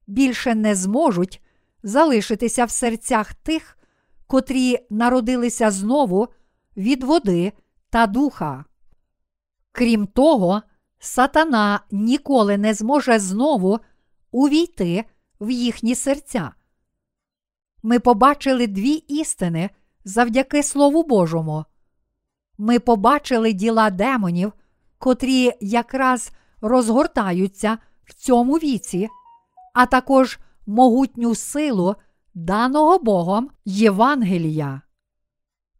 більше 0.06 0.54
не 0.54 0.74
зможуть 0.74 1.42
залишитися 1.82 2.64
в 2.64 2.70
серцях 2.70 3.34
тих, 3.34 3.78
котрі 4.26 4.78
народилися 4.90 5.70
знову 5.70 6.28
від 6.76 7.04
води 7.04 7.52
та 7.90 8.06
духа. 8.06 8.64
Крім 9.72 10.06
того, 10.06 10.62
сатана 10.98 11.80
ніколи 11.90 12.58
не 12.58 12.74
зможе 12.74 13.18
знову 13.18 13.78
увійти 14.30 15.04
в 15.40 15.50
їхні 15.50 15.94
серця. 15.94 16.52
Ми 17.82 17.98
побачили 17.98 18.66
дві 18.66 18.92
істини 18.92 19.70
завдяки 20.04 20.62
Слову 20.62 21.02
Божому. 21.02 21.64
Ми 22.58 22.78
побачили 22.78 23.52
діла 23.52 23.90
демонів, 23.90 24.52
котрі 24.98 25.52
якраз 25.60 26.30
розгортаються 26.60 27.78
в 28.04 28.14
цьому 28.14 28.54
віці, 28.54 29.08
а 29.74 29.86
також 29.86 30.38
могутню 30.66 31.34
силу 31.34 31.94
даного 32.34 32.98
Богом 32.98 33.50
Євангелія. 33.64 34.82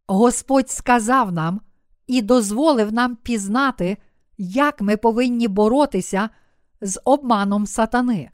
Господь 0.07 0.69
сказав 0.69 1.31
нам 1.31 1.61
і 2.07 2.21
дозволив 2.21 2.93
нам 2.93 3.15
пізнати, 3.15 3.97
як 4.37 4.81
ми 4.81 4.97
повинні 4.97 5.47
боротися 5.47 6.29
з 6.81 7.01
обманом 7.05 7.65
сатани. 7.65 8.29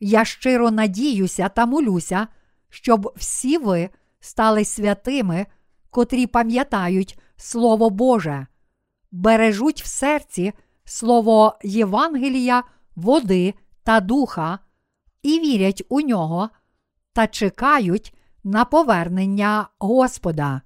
Я 0.00 0.24
щиро 0.24 0.70
надіюся 0.70 1.48
та 1.48 1.66
молюся, 1.66 2.26
щоб 2.68 3.12
всі 3.16 3.58
ви 3.58 3.90
стали 4.20 4.64
святими, 4.64 5.46
котрі 5.90 6.26
пам'ятають 6.26 7.18
Слово 7.36 7.90
Боже, 7.90 8.46
бережуть 9.10 9.82
в 9.82 9.86
серці 9.86 10.52
Слово 10.84 11.58
Євангелія, 11.62 12.64
води 12.96 13.54
та 13.82 14.00
духа 14.00 14.58
і 15.22 15.40
вірять 15.40 15.82
у 15.88 16.00
нього 16.00 16.48
та 17.12 17.26
чекають 17.26 18.14
на 18.44 18.64
повернення 18.64 19.68
Господа. 19.78 20.62